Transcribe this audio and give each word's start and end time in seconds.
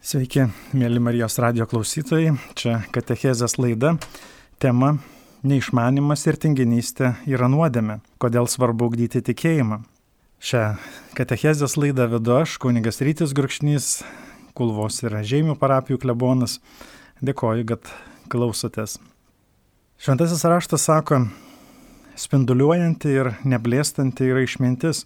Sveiki, 0.00 0.46
mėly 0.72 0.96
Marijos 0.96 1.34
radio 1.44 1.66
klausytojai. 1.68 2.30
Čia 2.56 2.78
Katechezės 2.88 3.58
laida. 3.60 3.98
Tema- 4.56 4.94
neišmanimas 5.50 6.24
ir 6.26 6.38
tinginystė 6.40 7.10
yra 7.28 7.50
nuodėme. 7.52 8.00
Kodėl 8.18 8.48
svarbu 8.48 8.88
ugdyti 8.88 9.20
tikėjimą? 9.20 9.84
Šią 10.40 10.78
Katechezės 11.12 11.76
laidą 11.76 12.08
vedu 12.08 12.32
aš, 12.32 12.56
kunigas 12.56 13.02
Rytis 13.04 13.34
Gurkšnys, 13.36 14.02
Kulvos 14.54 15.02
ir 15.04 15.10
Žemė 15.20 15.58
parapijų 15.58 16.00
klebonas. 16.00 16.60
Dėkoju, 17.22 17.66
kad 17.66 17.80
klausotės. 18.30 18.96
Šventasis 20.00 20.42
raštas 20.48 20.80
sako, 20.80 21.28
spinduliuojanti 22.16 23.04
ir 23.04 23.36
neblėstanti 23.44 24.32
yra 24.32 24.48
išmintis, 24.48 25.04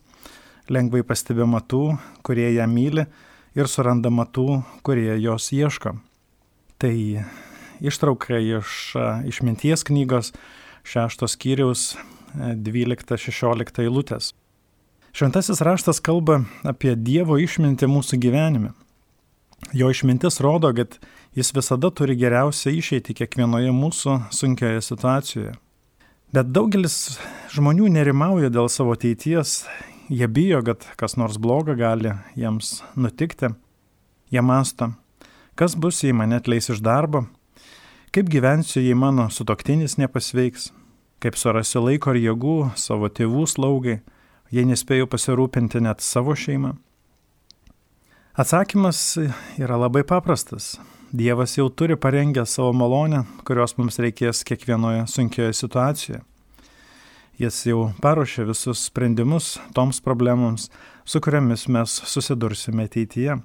lengvai 0.70 1.02
pastebima 1.02 1.58
tų, 1.58 1.98
kurie 2.22 2.54
ją 2.54 2.68
myli 2.70 3.08
ir 3.54 3.70
surandama 3.70 4.26
tų, 4.26 4.62
kurie 4.86 5.14
jos 5.22 5.50
ieško. 5.54 5.94
Tai 6.82 6.94
ištrauka 7.84 8.38
iš 8.38 8.94
išminties 9.30 9.86
knygos 9.86 10.32
šeštos 10.84 11.36
skyriaus 11.38 11.94
12-16 12.34 13.84
eilutės. 13.84 14.32
Šventasis 15.14 15.62
raštas 15.62 16.00
kalba 16.02 16.40
apie 16.66 16.96
Dievo 16.98 17.38
išmintį 17.38 17.86
mūsų 17.86 18.18
gyvenime. 18.18 18.72
Jo 19.72 19.88
išmintis 19.94 20.40
rodo, 20.42 20.72
kad 20.74 20.98
jis 21.38 21.52
visada 21.54 21.90
turi 21.94 22.16
geriausią 22.18 22.72
išeitį 22.74 23.14
kiekvienoje 23.20 23.70
mūsų 23.74 24.16
sunkioje 24.34 24.82
situacijoje. 24.82 25.54
Bet 26.34 26.50
daugelis 26.50 27.20
žmonių 27.54 27.92
nerimauja 27.94 28.50
dėl 28.50 28.66
savo 28.66 28.96
ateities, 28.98 29.62
Jie 30.08 30.28
bijo, 30.28 30.62
kad 30.62 30.84
kas 30.96 31.16
nors 31.16 31.38
bloga 31.38 31.74
gali 31.74 32.12
jiems 32.36 32.82
nutikti. 32.96 33.48
Jie 34.30 34.42
masto, 34.42 34.90
kas 35.54 35.76
bus, 35.76 36.02
jei 36.04 36.12
mane 36.12 36.36
atleis 36.40 36.68
iš 36.68 36.82
darbo, 36.84 37.24
kaip 38.12 38.28
gyvensiu, 38.28 38.82
jei 38.82 38.96
mano 38.98 39.28
sutoktinis 39.30 39.96
nepasveiks, 39.96 40.72
kaip 41.22 41.38
surasiu 41.40 41.84
laiko 41.86 42.12
ir 42.12 42.20
jėgų 42.24 42.56
savo 42.76 43.08
tėvų 43.08 43.46
slaugai, 43.48 44.00
jei 44.52 44.66
nespėjau 44.68 45.08
pasirūpinti 45.08 45.80
net 45.86 46.04
savo 46.04 46.36
šeimą. 46.36 46.74
Atsakymas 48.34 49.00
yra 49.62 49.78
labai 49.78 50.02
paprastas. 50.04 50.74
Dievas 51.14 51.54
jau 51.56 51.68
turi 51.70 51.96
parengę 51.96 52.42
savo 52.50 52.72
malonę, 52.74 53.22
kurios 53.46 53.76
mums 53.78 54.00
reikės 54.02 54.42
kiekvienoje 54.44 55.06
sunkioje 55.08 55.54
situacijoje. 55.54 56.24
Jis 57.34 57.56
jau 57.66 57.88
paruošė 57.98 58.44
visus 58.46 58.84
sprendimus 58.86 59.56
toms 59.74 59.98
problemams, 60.04 60.68
su 61.02 61.18
kuriamis 61.18 61.66
mes 61.66 61.96
susidursime 62.06 62.86
ateityje. 62.86 63.40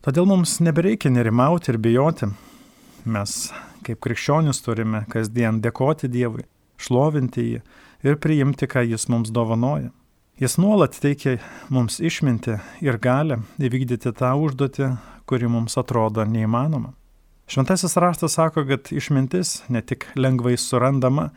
Todėl 0.00 0.24
mums 0.30 0.54
nebereikia 0.64 1.12
nerimauti 1.12 1.74
ir 1.74 1.78
bijoti. 1.84 2.30
Mes, 3.04 3.34
kaip 3.84 4.00
krikščionis, 4.00 4.62
turime 4.64 5.02
kasdien 5.12 5.58
dėkoti 5.60 6.08
Dievui, 6.08 6.46
šlovinti 6.80 7.44
jį 7.44 7.60
ir 8.08 8.16
priimti, 8.24 8.64
ką 8.64 8.86
jis 8.88 9.04
mums 9.12 9.28
dovanoja. 9.36 9.90
Jis 10.40 10.56
nuolat 10.56 10.96
teikia 10.96 11.36
mums 11.68 11.98
išminti 12.00 12.56
ir 12.80 12.96
galę 12.96 13.42
įvykdyti 13.60 14.14
tą 14.16 14.32
užduotį, 14.40 14.94
kuri 15.28 15.52
mums 15.52 15.76
atrodo 15.76 16.24
neįmanoma. 16.24 16.94
Šventasis 17.50 18.00
raštas 18.00 18.38
sako, 18.38 18.64
kad 18.64 18.88
išmintis 18.88 19.58
ne 19.68 19.84
tik 19.84 20.08
lengvai 20.16 20.56
surandama, 20.56 21.28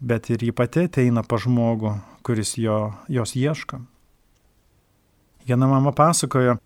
bet 0.00 0.30
ir 0.30 0.42
ji 0.44 0.52
pati 0.52 0.86
ateina 0.88 1.22
pa 1.22 1.38
žmogų, 1.40 1.96
kuris 2.26 2.56
jo, 2.58 2.92
jos 3.08 3.34
ieško. 3.36 3.80
Viena 5.44 5.68
mama 5.68 5.92
pasakojo, 5.92 6.56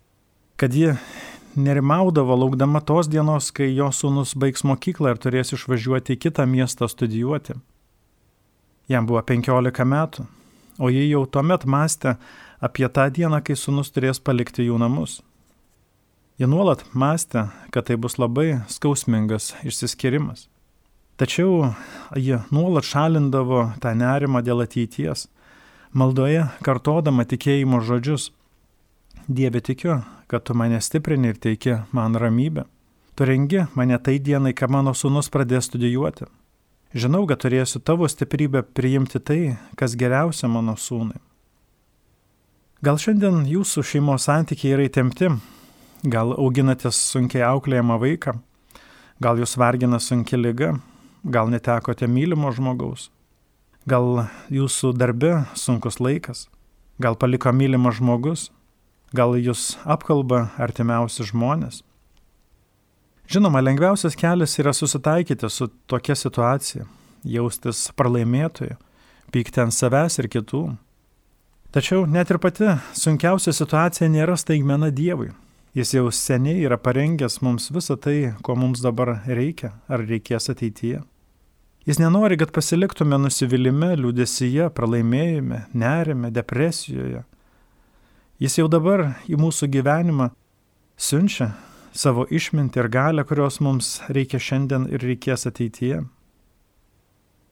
kad 0.59 0.73
ji 0.73 0.93
nerimaudavo 1.55 2.35
laukdama 2.35 2.81
tos 2.81 3.09
dienos, 3.11 3.51
kai 3.51 3.71
jo 3.75 3.89
sūnus 3.91 4.35
baigs 4.39 4.63
mokyklą 4.63 5.13
ir 5.13 5.21
turės 5.21 5.53
išvažiuoti 5.55 6.15
į 6.15 6.21
kitą 6.25 6.45
miestą 6.47 6.87
studijuoti. 6.87 7.57
Jam 8.89 9.07
buvo 9.09 9.21
15 9.21 9.85
metų, 9.85 10.25
o 10.79 10.89
ji 10.89 11.09
jau 11.09 11.25
tuomet 11.25 11.65
mąstė 11.65 12.15
apie 12.61 12.87
tą 12.89 13.09
dieną, 13.13 13.41
kai 13.43 13.57
sūnus 13.59 13.91
turės 13.93 14.19
palikti 14.19 14.65
jų 14.67 14.79
namus. 14.81 15.19
Ji 16.39 16.47
nuolat 16.47 16.85
mąstė, 16.95 17.49
kad 17.75 17.89
tai 17.89 17.99
bus 17.99 18.15
labai 18.17 18.61
skausmingas 18.71 19.53
išsiskirimas. 19.67 20.47
Tačiau 21.19 21.73
jie 22.15 22.37
nuolat 22.47 22.85
šalindavo 22.87 23.65
tą 23.83 23.91
nerimą 23.91 24.39
dėl 24.39 24.63
ateities, 24.63 25.25
maldoje 25.91 26.45
kartodama 26.63 27.25
tikėjimo 27.27 27.81
žodžius. 27.83 28.29
Dieve 29.27 29.59
tikiu, 29.59 29.97
kad 30.31 30.45
tu 30.47 30.55
mane 30.55 30.79
stiprini 30.79 31.33
ir 31.33 31.41
teiki 31.43 31.81
man 31.91 32.15
ramybę. 32.15 32.63
Tu 33.19 33.27
rengi 33.27 33.65
mane 33.75 33.99
tai 33.99 34.15
dienai, 34.23 34.53
kai 34.55 34.69
mano 34.71 34.93
sūnus 34.95 35.27
pradės 35.27 35.67
studijuoti. 35.67 36.29
Žinau, 36.95 37.25
kad 37.27 37.43
turėsiu 37.43 37.81
tavo 37.83 38.07
stiprybę 38.07 38.63
priimti 38.63 39.19
tai, 39.19 39.57
kas 39.75 39.97
geriausia 39.99 40.47
mano 40.47 40.77
sūnui. 40.79 41.19
Gal 42.79 42.95
šiandien 42.95 43.43
jūsų 43.43 43.83
šeimos 43.83 44.23
santykiai 44.29 44.77
yra 44.77 44.85
įtempti, 44.87 45.33
gal 46.07 46.31
auginate 46.31 46.93
sunkiai 46.95 47.43
auklėjamą 47.43 47.99
vaiką, 47.99 48.37
gal 49.19 49.43
jūs 49.43 49.57
vargina 49.59 49.99
sunki 49.99 50.39
lyga, 50.39 50.77
gal 51.23 51.49
netekote 51.51 52.07
mylimo 52.07 52.51
žmogaus, 52.55 53.09
gal 53.89 54.25
jūsų 54.53 54.93
darbe 54.97 55.43
sunkus 55.57 55.99
laikas, 55.99 56.47
gal 56.99 57.17
paliko 57.19 57.51
mylimas 57.55 57.99
žmogus, 57.99 58.49
gal 59.15 59.35
jūs 59.37 59.77
apkalba 59.85 60.49
artimiausi 60.57 61.25
žmonės. 61.31 61.81
Žinoma, 63.29 63.61
lengviausias 63.61 64.15
kelias 64.17 64.55
yra 64.57 64.73
susitaikyti 64.73 65.49
su 65.53 65.67
tokia 65.89 66.15
situacija, 66.17 66.87
jaustis 67.23 67.89
pralaimėtoju, 67.97 68.77
pykti 69.29 69.61
ant 69.61 69.75
savęs 69.75 70.17
ir 70.21 70.29
kitų. 70.33 70.63
Tačiau 71.69 72.07
net 72.09 72.31
ir 72.33 72.39
pati 72.41 72.71
sunkiausia 72.97 73.53
situacija 73.53 74.09
nėra 74.09 74.33
staigmena 74.39 74.89
Dievui. 74.89 75.29
Jis 75.77 75.93
jau 75.93 76.09
seniai 76.09 76.63
yra 76.65 76.79
parengęs 76.81 77.39
mums 77.45 77.69
visą 77.69 77.97
tai, 78.01 78.33
ko 78.41 78.55
mums 78.57 78.81
dabar 78.81 79.19
reikia 79.27 79.75
ar 79.87 80.01
reikės 80.01 80.49
ateityje. 80.49 81.03
Jis 81.85 81.99
nenori, 82.01 82.37
kad 82.41 82.51
pasiliktume 82.53 83.17
nusivylimė, 83.21 83.93
liūdėsyje, 84.01 84.67
pralaimėjime, 84.75 85.63
nerime, 85.77 86.31
depresijoje. 86.33 87.23
Jis 88.41 88.57
jau 88.59 88.67
dabar 88.71 89.05
į 89.29 89.39
mūsų 89.39 89.69
gyvenimą 89.73 90.29
siunčia 90.99 91.53
savo 91.95 92.25
išmintį 92.29 92.83
ir 92.83 92.89
galę, 92.93 93.25
kurios 93.25 93.59
mums 93.63 93.99
reikia 94.09 94.41
šiandien 94.41 94.89
ir 94.89 95.05
reikės 95.05 95.47
ateityje. 95.49 96.03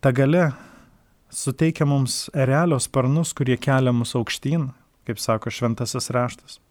Ta 0.02 0.14
gale 0.14 0.52
suteikia 1.34 1.86
mums 1.86 2.28
erelios 2.34 2.90
sparnus, 2.90 3.34
kurie 3.38 3.58
kelia 3.58 3.94
mus 3.94 4.16
aukštyn, 4.18 4.72
kaip 5.08 5.22
sako 5.22 5.54
šventasis 5.54 6.12
raštas. 6.14 6.62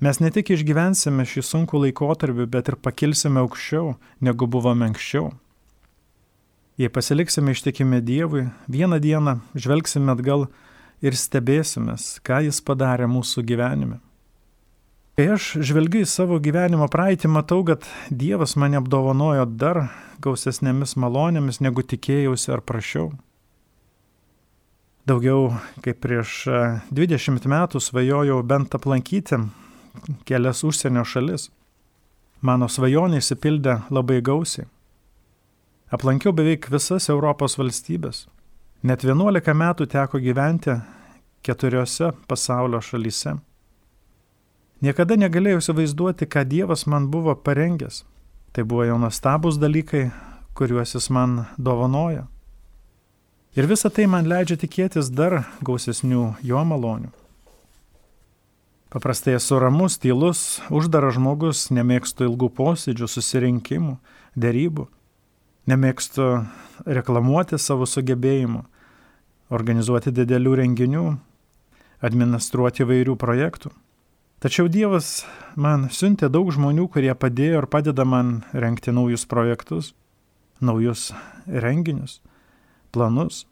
Mes 0.00 0.16
ne 0.16 0.30
tik 0.32 0.48
išgyvensime 0.54 1.26
šį 1.28 1.42
sunkų 1.44 1.82
laikotarpį, 1.82 2.46
bet 2.48 2.70
ir 2.72 2.76
pakilsime 2.80 3.42
aukščiau, 3.42 3.98
negu 4.24 4.46
buvome 4.48 4.86
anksčiau. 4.88 5.34
Jei 6.80 6.88
pasiliksime 6.88 7.52
ištikimi 7.52 8.00
Dievui, 8.00 8.46
vieną 8.72 8.96
dieną 9.04 9.34
žvelgsime 9.52 10.14
atgal 10.14 10.46
ir 11.04 11.12
stebėsimės, 11.12 12.14
ką 12.24 12.40
Jis 12.46 12.62
padarė 12.64 13.10
mūsų 13.12 13.44
gyvenime. 13.44 14.00
Kai 15.20 15.34
aš 15.34 15.52
žvelgiu 15.68 16.06
į 16.06 16.08
savo 16.08 16.40
gyvenimo 16.40 16.88
praeitį, 16.88 17.28
matau, 17.28 17.60
kad 17.68 17.84
Dievas 18.08 18.56
mane 18.56 18.80
apdovanojo 18.80 19.44
dar 19.44 19.90
gausesnėmis 20.24 20.96
malonėmis, 20.96 21.60
negu 21.60 21.84
tikėjausi 21.84 22.56
ar 22.56 22.64
prašiau. 22.64 23.10
Daugiau 25.04 25.50
kaip 25.84 26.00
prieš 26.00 26.46
20 26.88 27.52
metų 27.52 27.84
svajojau 27.84 28.40
bent 28.48 28.72
aplankyti 28.80 29.44
kelias 30.24 30.64
užsienio 30.64 31.04
šalis. 31.04 31.48
Mano 32.40 32.68
svajonė 32.68 33.20
įsipildė 33.20 33.80
labai 33.92 34.20
gausiai. 34.24 34.66
Aplankiau 35.90 36.32
beveik 36.32 36.70
visas 36.72 37.10
Europos 37.10 37.58
valstybės. 37.58 38.26
Net 38.82 39.04
11 39.04 39.54
metų 39.54 39.86
teko 39.90 40.20
gyventi 40.22 40.78
keturiose 41.44 42.12
pasaulio 42.30 42.80
šalyse. 42.80 43.34
Niekada 44.80 45.18
negalėjau 45.20 45.60
įsivaizduoti, 45.60 46.24
ką 46.24 46.46
Dievas 46.48 46.86
man 46.88 47.10
buvo 47.12 47.34
parengęs. 47.36 48.04
Tai 48.56 48.64
buvo 48.64 48.86
jau 48.88 48.96
nuostabus 48.98 49.60
dalykai, 49.60 50.08
kuriuos 50.56 50.94
jis 50.96 51.10
man 51.12 51.44
dovanoja. 51.58 52.24
Ir 53.58 53.66
visa 53.66 53.90
tai 53.90 54.06
man 54.06 54.30
leidžia 54.30 54.56
tikėtis 54.62 55.10
dar 55.12 55.42
gausesnių 55.66 56.36
jo 56.46 56.64
malonių. 56.64 57.10
Paprastai 58.90 59.36
esu 59.38 59.60
ramus, 59.62 60.00
tylus, 60.02 60.58
uždaras 60.66 61.14
žmogus, 61.14 61.68
nemėgstu 61.70 62.26
ilgų 62.26 62.48
posėdžių, 62.58 63.06
susirinkimų, 63.06 63.92
dėrybų, 64.34 64.88
nemėgstu 65.70 66.24
reklamuoti 66.90 67.58
savo 67.62 67.86
sugebėjimų, 67.86 68.64
organizuoti 69.54 70.10
didelių 70.10 70.56
renginių, 70.58 71.04
administruoti 72.02 72.86
vairių 72.88 73.14
projektų. 73.14 73.70
Tačiau 74.42 74.66
Dievas 74.66 75.20
man 75.54 75.86
siuntė 75.94 76.26
daug 76.26 76.50
žmonių, 76.50 76.88
kurie 76.90 77.12
padėjo 77.14 77.60
ir 77.60 77.68
padeda 77.70 78.02
man 78.02 78.40
renkti 78.50 78.90
naujus 78.90 79.22
projektus, 79.30 79.92
naujus 80.58 81.12
renginius, 81.46 82.18
planus. 82.90 83.44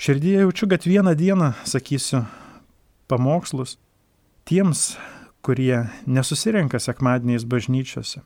Širdyje 0.00 0.46
jaučiu, 0.46 0.70
kad 0.72 0.88
vieną 0.88 1.12
dieną 1.18 1.52
sakysiu 1.68 2.22
pamokslus 3.10 3.76
tiems, 4.48 4.96
kurie 5.44 5.84
nesusirenka 6.06 6.80
sekmadieniais 6.80 7.44
bažnyčiose. 7.44 8.24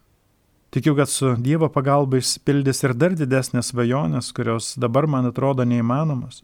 Tikiu, 0.72 0.94
kad 0.96 1.10
su 1.10 1.34
Dievo 1.36 1.68
pagalba 1.68 2.16
išsipildys 2.16 2.80
ir 2.86 2.94
dar 2.96 3.12
didesnės 3.18 3.72
svajonės, 3.74 4.30
kurios 4.32 4.72
dabar 4.80 5.04
man 5.10 5.28
atrodo 5.28 5.66
neįmanomos. 5.68 6.40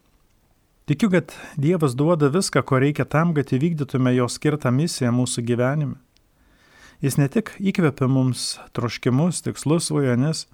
Tikiu, 0.88 1.08
kad 1.12 1.32
Dievas 1.56 1.94
duoda 1.96 2.28
viską, 2.32 2.60
ko 2.64 2.82
reikia 2.82 3.06
tam, 3.08 3.32
kad 3.36 3.54
įvykdytume 3.54 4.12
jo 4.16 4.28
skirtą 4.28 4.72
misiją 4.75 5.14
mūsų 5.16 5.46
gyvenime. 5.48 5.96
Jis 7.00 7.16
ne 7.20 7.28
tik 7.31 7.54
įkvepia 7.62 8.08
mums 8.10 8.58
troškimus, 8.76 9.40
tikslus, 9.46 9.88
svajones, 9.88 10.46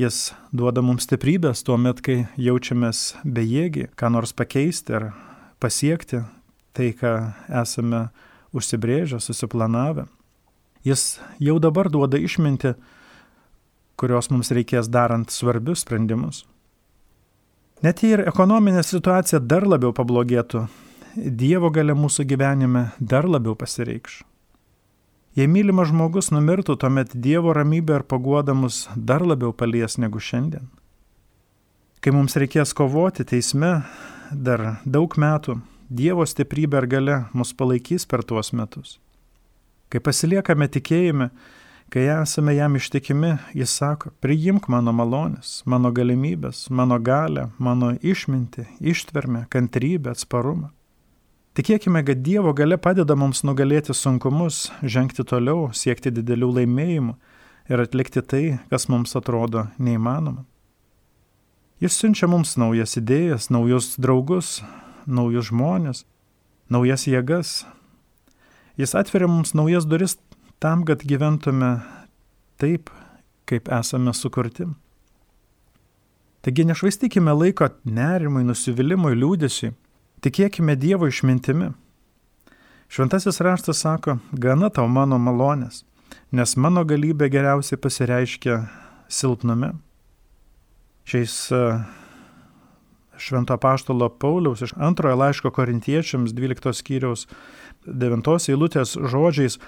jis 0.00 0.32
duoda 0.56 0.82
mums 0.82 1.04
stiprybės 1.06 1.62
tuo 1.66 1.76
met, 1.76 2.00
kai 2.00 2.24
jaučiamės 2.40 3.20
bejėgi, 3.22 3.90
ką 3.94 4.10
nors 4.16 4.32
pakeisti 4.32 4.96
ar 4.96 5.10
pasiekti 5.60 6.24
tai, 6.72 6.90
ką 6.96 7.14
esame 7.62 8.08
užsibrėžę, 8.56 9.20
susiplanavę. 9.20 10.06
Jis 10.84 11.20
jau 11.38 11.58
dabar 11.60 11.90
duoda 11.92 12.18
išminti, 12.18 12.74
kurios 14.00 14.30
mums 14.32 14.50
reikės 14.56 14.88
darant 14.88 15.30
svarbius 15.30 15.84
sprendimus. 15.84 16.46
Net 17.84 18.02
jei 18.04 18.14
ir 18.16 18.24
ekonominė 18.28 18.82
situacija 18.84 19.40
dar 19.40 19.66
labiau 19.68 19.92
pablogėtų, 19.96 20.66
Dievo 21.16 21.72
gale 21.74 21.96
mūsų 21.98 22.22
gyvenime 22.30 22.84
dar 23.00 23.26
labiau 23.26 23.56
pasireikš. 23.58 24.20
Jei 25.34 25.48
mylimas 25.50 25.88
žmogus 25.90 26.28
numirtų, 26.30 26.76
tuomet 26.78 27.16
Dievo 27.18 27.50
ramybė 27.56 27.96
ir 27.98 28.04
paguoda 28.06 28.54
mus 28.54 28.84
dar 28.94 29.24
labiau 29.26 29.50
palies 29.50 29.98
negu 29.98 30.22
šiandien. 30.22 30.68
Kai 32.00 32.14
mums 32.14 32.38
reikės 32.38 32.72
kovoti 32.78 33.26
teisme 33.26 33.72
dar 34.30 34.80
daug 34.86 35.16
metų, 35.18 35.58
Dievo 35.90 36.22
stiprybė 36.22 36.84
ir 36.84 36.86
gale 36.86 37.14
mus 37.34 37.50
palaikys 37.50 38.04
per 38.06 38.22
tuos 38.22 38.52
metus. 38.54 39.00
Kai 39.90 39.98
pasiliekame 39.98 40.68
tikėjime, 40.70 41.32
kai 41.90 42.04
esame 42.14 42.54
jam 42.54 42.76
ištikimi, 42.78 43.32
jis 43.58 43.72
sako, 43.80 44.12
priimk 44.22 44.68
mano 44.70 44.94
malonės, 44.94 45.64
mano 45.66 45.90
galimybės, 45.90 46.68
mano 46.70 47.00
galę, 47.02 47.48
mano 47.58 47.96
išmintį, 47.98 48.68
ištvermę, 48.78 49.48
kantrybę, 49.50 50.12
atsparumą. 50.14 50.70
Tikėkime, 51.58 52.04
kad 52.06 52.22
Dievo 52.22 52.52
gale 52.54 52.78
padeda 52.78 53.16
mums 53.18 53.42
nugalėti 53.42 53.90
sunkumus, 53.90 54.68
žengti 54.86 55.26
toliau, 55.26 55.72
siekti 55.74 56.12
didelių 56.14 56.52
laimėjimų 56.60 57.16
ir 57.66 57.82
atlikti 57.82 58.22
tai, 58.22 58.44
kas 58.70 58.86
mums 58.86 59.16
atrodo 59.18 59.66
neįmanoma. 59.82 60.46
Jis 61.82 61.98
siunčia 61.98 62.28
mums 62.30 62.54
naujas 62.60 62.94
idėjas, 63.00 63.50
naujus 63.50 63.96
draugus, 63.98 64.60
naujus 65.10 65.50
žmonės, 65.50 66.04
naujas 66.70 67.06
jėgas. 67.10 67.64
Jis 68.80 68.94
atveria 68.96 69.28
mums 69.28 69.52
naujas 69.58 69.86
duris 69.88 70.16
tam, 70.62 70.84
kad 70.88 71.02
gyventume 71.04 71.80
taip, 72.60 72.90
kaip 73.50 73.68
esame 73.72 74.14
sukurti. 74.14 74.68
Taigi 76.40 76.64
nešvaistykime 76.64 77.34
laiko 77.36 77.68
nerimui, 77.84 78.46
nusivylimui, 78.48 79.12
liūdėsiui, 79.18 79.74
tikėkime 80.24 80.76
Dievo 80.80 81.10
išmintimi. 81.10 81.74
Šventasis 82.90 83.42
raštas 83.44 83.82
sako, 83.84 84.16
gana 84.32 84.70
tau 84.72 84.88
mano 84.88 85.18
malonės, 85.20 85.84
nes 86.32 86.56
mano 86.56 86.82
galybė 86.88 87.28
geriausiai 87.30 87.78
pasireiškia 87.78 88.62
silpnume. 89.12 89.74
Šiais 91.06 91.36
Švento 93.20 93.56
Paštalo 93.60 94.08
Pauliaus 94.08 94.62
iš 94.64 94.72
antrojo 94.76 95.18
laiško 95.20 95.52
korintiečiams 95.52 96.32
12 96.32 96.72
skyriaus 96.80 97.26
9 97.86 98.48
eilutės 98.48 98.96
žodžiais. 98.96 99.58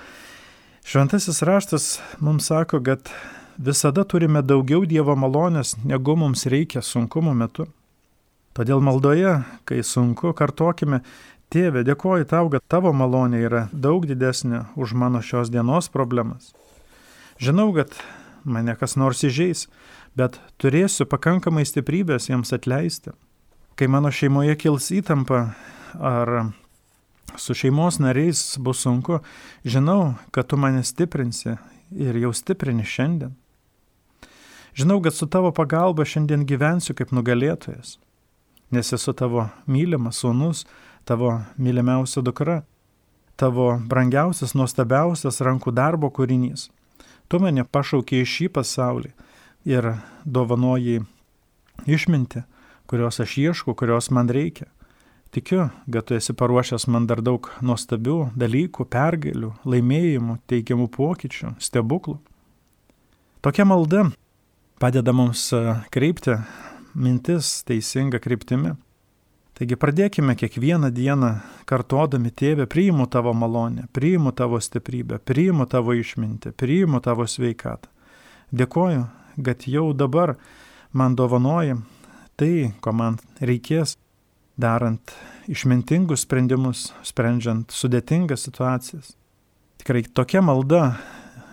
Šventasis 0.89 1.43
raštas 1.47 2.01
mums 2.21 2.49
sako, 2.49 2.81
kad 2.81 3.13
visada 3.57 4.05
turime 4.05 4.43
daugiau 4.43 4.87
Dievo 4.89 5.15
malonės, 5.17 5.77
negu 5.85 6.17
mums 6.17 6.47
reikia 6.47 6.83
sunkumų 6.83 7.35
metu. 7.37 7.69
Todėl 8.57 8.83
maldoje, 8.85 9.43
kai 9.69 9.85
sunku, 9.85 10.33
kartokime, 10.37 11.03
Tėve, 11.53 11.83
dėkoju 11.85 12.25
tau, 12.31 12.47
kad 12.49 12.65
tavo 12.73 12.95
malonė 12.97 13.43
yra 13.45 13.67
daug 13.73 14.07
didesnė 14.09 14.63
už 14.73 14.95
mano 14.97 15.21
šios 15.21 15.51
dienos 15.53 15.91
problemas. 15.93 16.55
Žinau, 17.37 17.67
kad 17.77 17.93
mane 18.49 18.73
kas 18.81 18.97
nors 18.97 19.21
įžeis, 19.29 19.67
bet 20.17 20.39
turėsiu 20.57 21.05
pakankamai 21.05 21.67
stiprybės 21.69 22.31
jiems 22.31 22.57
atleisti. 22.57 23.13
Kai 23.83 23.89
mano 23.91 24.13
šeimoje 24.15 24.55
kils 24.63 24.93
įtampa 24.95 25.39
ar 25.99 26.31
su 27.35 27.51
šeimos 27.59 27.97
nariais 27.99 28.39
bus 28.63 28.85
sunku, 28.85 29.17
žinau, 29.67 30.13
kad 30.31 30.47
tu 30.47 30.55
mane 30.55 30.85
stiprinsi 30.87 31.57
ir 31.91 32.19
jau 32.23 32.31
stiprini 32.31 32.87
šiandien. 32.87 33.33
Žinau, 34.79 35.01
kad 35.03 35.17
su 35.19 35.27
tavo 35.27 35.51
pagalba 35.51 36.07
šiandien 36.07 36.45
gyvensiu 36.47 36.95
kaip 36.95 37.11
nugalėtojas, 37.11 37.97
nes 38.71 38.93
esu 38.95 39.17
tavo 39.19 39.49
mylimas 39.67 40.23
sūnus, 40.23 40.63
tavo 41.03 41.33
mylimiausia 41.59 42.23
dukra, 42.23 42.61
tavo 43.35 43.67
brangiausias, 43.83 44.55
nuostabiausias 44.55 45.43
rankų 45.43 45.75
darbo 45.75 46.13
kūrinys. 46.15 46.69
Tu 47.27 47.43
mane 47.43 47.67
pašaukė 47.67 48.23
į 48.23 48.31
šį 48.37 48.49
pasaulį 48.61 49.11
ir 49.75 49.97
dovanoji 50.23 51.03
išminti, 51.91 52.47
kurios 52.93 53.21
aš 53.25 53.39
ieškau, 53.41 53.73
kurios 53.75 54.11
man 54.13 54.29
reikia. 54.29 54.69
Tikiu, 55.33 55.71
kad 55.89 56.05
tu 56.05 56.15
esi 56.15 56.35
paruošęs 56.37 56.85
man 56.93 57.07
dar 57.09 57.23
daug 57.25 57.49
nuostabių 57.65 58.35
dalykų, 58.37 58.85
pergalių, 58.93 59.55
laimėjimų, 59.65 60.37
teigiamų 60.53 60.91
pokyčių, 60.93 61.55
stebuklų. 61.57 62.19
Tokia 63.41 63.65
malda 63.65 64.11
padeda 64.83 65.15
mums 65.17 65.47
e, 65.57 65.63
kreipti 65.95 66.37
mintis 66.93 67.63
teisinga 67.65 68.21
kryptimi. 68.21 68.75
Taigi 69.57 69.79
pradėkime 69.81 70.37
kiekvieną 70.37 70.91
dieną 70.93 71.33
kartodami, 71.69 72.29
tėvę, 72.29 72.69
priimu 72.69 73.09
tavo 73.09 73.33
malonę, 73.33 73.87
priimu 73.97 74.35
tavo 74.37 74.61
stiprybę, 74.61 75.17
priimu 75.25 75.65
tavo 75.65 75.97
išmintį, 75.97 76.53
priimu 76.61 77.01
tavo 77.01 77.25
sveikatą. 77.25 77.89
Dėkoju, 78.53 79.09
kad 79.41 79.65
jau 79.65 79.89
dabar 79.97 80.37
man 80.93 81.17
dovanoji 81.17 81.81
tai, 82.37 82.73
ko 82.81 82.93
man 82.97 83.19
reikės, 83.41 83.97
darant 84.57 85.15
išmintingus 85.51 86.27
sprendimus, 86.27 86.91
sprendžiant 87.03 87.73
sudėtingas 87.73 88.47
situacijas. 88.47 89.17
Tikrai 89.83 90.05
tokia 90.15 90.43
malda 90.45 90.99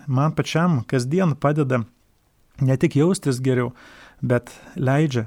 man 0.06 0.36
pačiam 0.36 0.82
kasdien 0.86 1.34
padeda 1.34 1.82
ne 2.60 2.76
tik 2.76 2.96
jaustis 3.00 3.40
geriau, 3.42 3.72
bet 4.20 4.52
leidžia 4.76 5.26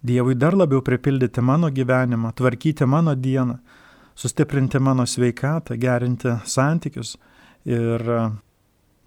Dievui 0.00 0.34
dar 0.34 0.54
labiau 0.56 0.80
pripildyti 0.80 1.42
mano 1.44 1.68
gyvenimą, 1.68 2.32
tvarkyti 2.32 2.86
mano 2.88 3.12
dieną, 3.14 3.58
sustiprinti 4.16 4.78
mano 4.80 5.04
sveikatą, 5.04 5.76
gerinti 5.76 6.32
santykius 6.48 7.18
ir 7.68 8.00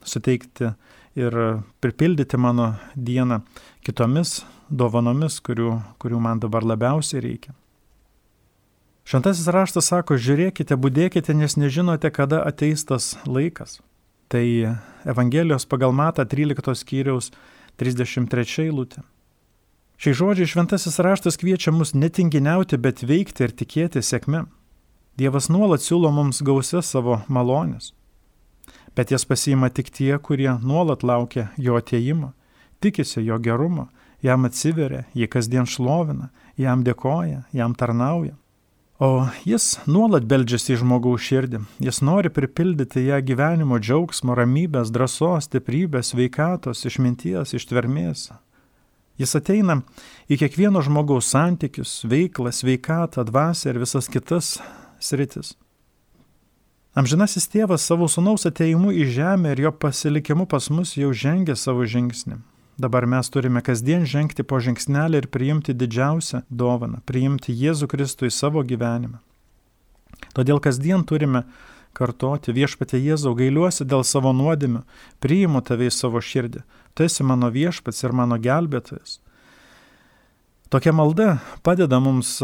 suteikti 0.06 0.70
ir 1.18 1.38
pripildyti 1.82 2.38
mano 2.38 2.76
dieną 2.94 3.40
kitomis 3.82 4.44
dovanomis, 4.70 5.40
kurių, 5.44 5.76
kurių 6.00 6.20
man 6.22 6.42
dabar 6.44 6.66
labiausiai 6.66 7.22
reikia. 7.24 7.54
Šventasis 9.04 9.50
raštas 9.52 9.90
sako, 9.92 10.16
žiūrėkite, 10.16 10.78
būdėkite, 10.80 11.34
nes 11.36 11.58
nežinote, 11.60 12.08
kada 12.12 12.40
ateis 12.48 12.86
tas 12.88 13.18
laikas. 13.28 13.82
Tai 14.32 14.46
Evangelijos 15.04 15.68
pagal 15.68 15.92
Mata 15.92 16.24
13 16.26 16.72
skyriaus 16.80 17.34
33 17.78 18.64
eilutė. 18.64 19.04
Šiai 20.00 20.16
žodžiai 20.18 20.50
šventasis 20.50 21.00
raštas 21.04 21.38
kviečia 21.40 21.72
mus 21.76 21.94
netinginiauti, 21.94 22.80
bet 22.80 23.04
veikti 23.04 23.46
ir 23.46 23.52
tikėti 23.56 24.02
sėkme. 24.02 24.46
Dievas 25.20 25.52
nuolat 25.52 25.84
siūlo 25.84 26.10
mums 26.12 26.42
gausias 26.42 26.90
savo 26.90 27.20
malonės. 27.28 27.92
Bet 28.96 29.12
jas 29.12 29.26
pasiima 29.26 29.70
tik 29.70 29.92
tie, 29.94 30.16
kurie 30.18 30.50
nuolat 30.64 31.04
laukia 31.04 31.50
jo 31.58 31.76
ateimo, 31.78 32.32
tikisi 32.82 33.22
jo 33.26 33.38
gerumo 33.38 33.90
jam 34.24 34.48
atsiveria, 34.48 35.04
jį 35.14 35.28
kasdien 35.30 35.68
šlovina, 35.70 36.32
jam 36.58 36.84
dėkoja, 36.86 37.44
jam 37.54 37.76
tarnauja. 37.76 38.38
O 39.04 39.26
jis 39.44 39.82
nuolat 39.90 40.24
beldžiasi 40.30 40.76
į 40.76 40.84
žmogaus 40.84 41.24
širdį, 41.26 41.64
jis 41.84 42.00
nori 42.06 42.30
pripildyti 42.32 43.04
ją 43.08 43.18
gyvenimo 43.26 43.80
džiaugsmo, 43.82 44.36
ramybės, 44.38 44.94
drąsos, 44.94 45.50
stiprybės, 45.50 46.14
veikatos, 46.16 46.86
išminties, 46.88 47.56
ištvermės. 47.58 48.30
Jis 49.20 49.36
ateina 49.38 49.82
į 50.32 50.38
kiekvieno 50.42 50.82
žmogaus 50.86 51.28
santykius, 51.34 52.00
veiklą, 52.08 52.54
sveikatą, 52.54 53.26
dvasę 53.28 53.74
ir 53.74 53.82
visas 53.82 54.08
kitas 54.14 54.56
sritis. 55.04 55.58
Amžinasis 56.94 57.50
tėvas 57.50 57.84
savo 57.90 58.06
sunaus 58.06 58.46
ateimu 58.46 58.94
į 58.94 59.10
žemę 59.18 59.56
ir 59.56 59.66
jo 59.66 59.72
pasilikimu 59.74 60.46
pas 60.50 60.70
mus 60.70 60.94
jau 60.96 61.10
žengė 61.10 61.58
savo 61.58 61.86
žingsnį. 61.90 62.38
Dabar 62.78 63.06
mes 63.06 63.30
turime 63.30 63.62
kasdien 63.62 64.08
žengti 64.10 64.42
po 64.44 64.58
žingsnelį 64.58 65.22
ir 65.22 65.28
priimti 65.30 65.76
didžiausią 65.78 66.42
dovaną- 66.50 67.02
priimti 67.10 67.54
Jėzų 67.54 67.88
Kristų 67.88 68.26
į 68.26 68.32
savo 68.34 68.64
gyvenimą. 68.64 69.20
Todėl 70.34 70.60
kasdien 70.60 71.04
turime 71.06 71.44
kartoti 71.94 72.54
viešpatė 72.54 72.98
Jėzau, 72.98 73.36
gailiuosi 73.38 73.86
dėl 73.86 74.04
savo 74.04 74.34
nuodėmių, 74.34 74.82
priimu 75.22 75.62
tave 75.62 75.88
į 75.88 75.94
savo 75.94 76.18
širdį, 76.18 76.64
tu 76.96 77.04
esi 77.04 77.24
mano 77.24 77.52
viešpats 77.54 78.04
ir 78.04 78.12
mano 78.12 78.38
gelbėtojas. 78.38 79.20
Tokia 80.70 80.92
malda 80.92 81.42
padeda 81.62 82.00
mums 82.02 82.42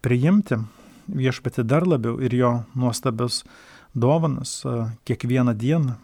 priimti 0.00 0.56
viešpatį 1.08 1.66
dar 1.68 1.84
labiau 1.86 2.16
ir 2.20 2.32
jo 2.32 2.64
nuostabius 2.74 3.44
dovanas 3.94 4.62
kiekvieną 5.04 5.52
dieną. 5.52 5.98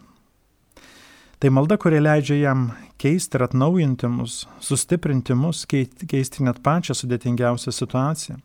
Tai 1.39 1.49
malda, 1.55 1.77
kuri 1.79 2.01
leidžia 2.03 2.35
jam 2.35 2.65
keisti 2.99 3.37
ir 3.39 3.45
atnaujinti 3.45 4.07
mus, 4.11 4.41
sustiprinti 4.59 5.37
mus, 5.39 5.61
keisti 5.63 6.43
net 6.43 6.59
pačią 6.63 6.97
sudėtingiausią 6.99 7.71
situaciją. 7.71 8.35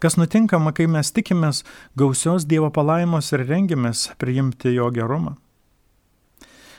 Kas 0.00 0.16
nutinkama, 0.16 0.72
kai 0.76 0.86
mes 0.88 1.12
tikimės 1.12 1.62
gausios 1.96 2.44
Dievo 2.48 2.70
palaimos 2.72 3.28
ir 3.32 3.44
rengiamės 3.48 4.06
priimti 4.20 4.72
jo 4.72 4.88
gerumą? 4.92 5.34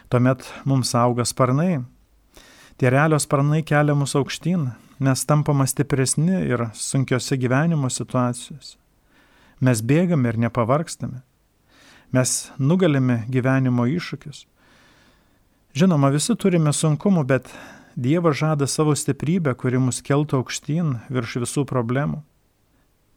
Tuomet 0.10 0.50
mums 0.66 0.96
auga 0.98 1.26
sparnai. 1.26 1.84
Tie 2.78 2.90
realios 2.90 3.26
sparnai 3.30 3.62
kelia 3.66 3.94
mus 3.98 4.18
aukštyn, 4.18 4.70
mes 4.98 5.26
tampama 5.30 5.70
stipresni 5.70 6.42
ir 6.50 6.70
sunkiose 6.74 7.38
gyvenimo 7.38 7.90
situacijose. 7.94 8.78
Mes 9.62 9.82
bėgame 9.82 10.34
ir 10.34 10.42
nepavargstame. 10.46 11.27
Mes 12.16 12.52
nugalime 12.58 13.24
gyvenimo 13.28 13.88
iššūkius. 13.92 14.46
Žinoma, 15.78 16.10
visi 16.14 16.36
turime 16.40 16.72
sunkumų, 16.74 17.26
bet 17.28 17.52
Dievas 17.98 18.38
žada 18.38 18.68
savo 18.68 18.94
stiprybę, 18.94 19.56
kuri 19.58 19.80
mus 19.82 20.04
keltų 20.06 20.38
aukštyn 20.44 20.92
virš 21.10 21.40
visų 21.42 21.64
problemų. 21.66 22.20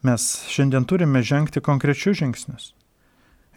Mes 0.09 0.25
šiandien 0.49 0.87
turime 0.89 1.21
žengti 1.21 1.61
konkrečius 1.61 2.17
žingsnius. 2.23 2.71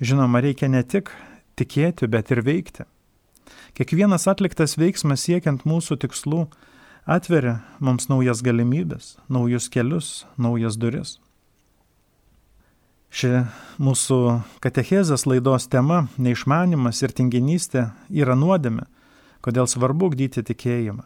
Žinoma, 0.03 0.41
reikia 0.43 0.67
ne 0.67 0.83
tik 0.83 1.13
tikėti, 1.55 2.09
bet 2.11 2.33
ir 2.35 2.43
veikti. 2.43 2.83
Kiekvienas 3.79 4.27
atliktas 4.27 4.75
veiksmas 4.75 5.23
siekiant 5.23 5.63
mūsų 5.63 6.01
tikslų 6.03 6.43
atveria 7.07 7.61
mums 7.79 8.09
naujas 8.11 8.43
galimybės, 8.43 9.15
naujus 9.31 9.71
kelius, 9.71 10.25
naujas 10.35 10.75
duris. 10.75 11.21
Ši 13.13 13.43
mūsų 13.77 14.17
katechezės 14.63 15.27
laidos 15.29 15.67
tema- 15.69 16.07
neišmanimas 16.17 17.03
ir 17.03 17.13
tinginystė 17.13 17.91
yra 18.09 18.33
nuodėme, 18.33 18.87
kodėl 19.41 19.67
svarbu 19.69 20.09
gdyti 20.15 20.41
tikėjimą. 20.41 21.03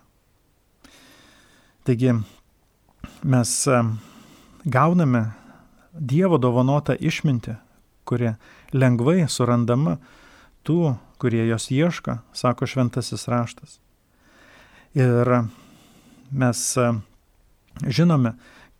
Taigi 1.84 2.24
mes 3.24 3.68
gauname 4.66 5.34
Dievo 5.98 6.38
dovanotą 6.38 6.94
išmintį, 6.94 7.58
kuri 8.06 8.36
lengvai 8.72 9.26
surandama 9.28 9.98
tų, 10.64 10.98
kurie 11.18 11.48
jos 11.48 11.72
ieško, 11.74 12.20
sako 12.34 12.68
šventasis 12.70 13.28
raštas. 13.28 13.80
Ir 14.94 15.50
mes 16.32 16.62
e, 16.78 16.88
žinome, 17.88 18.36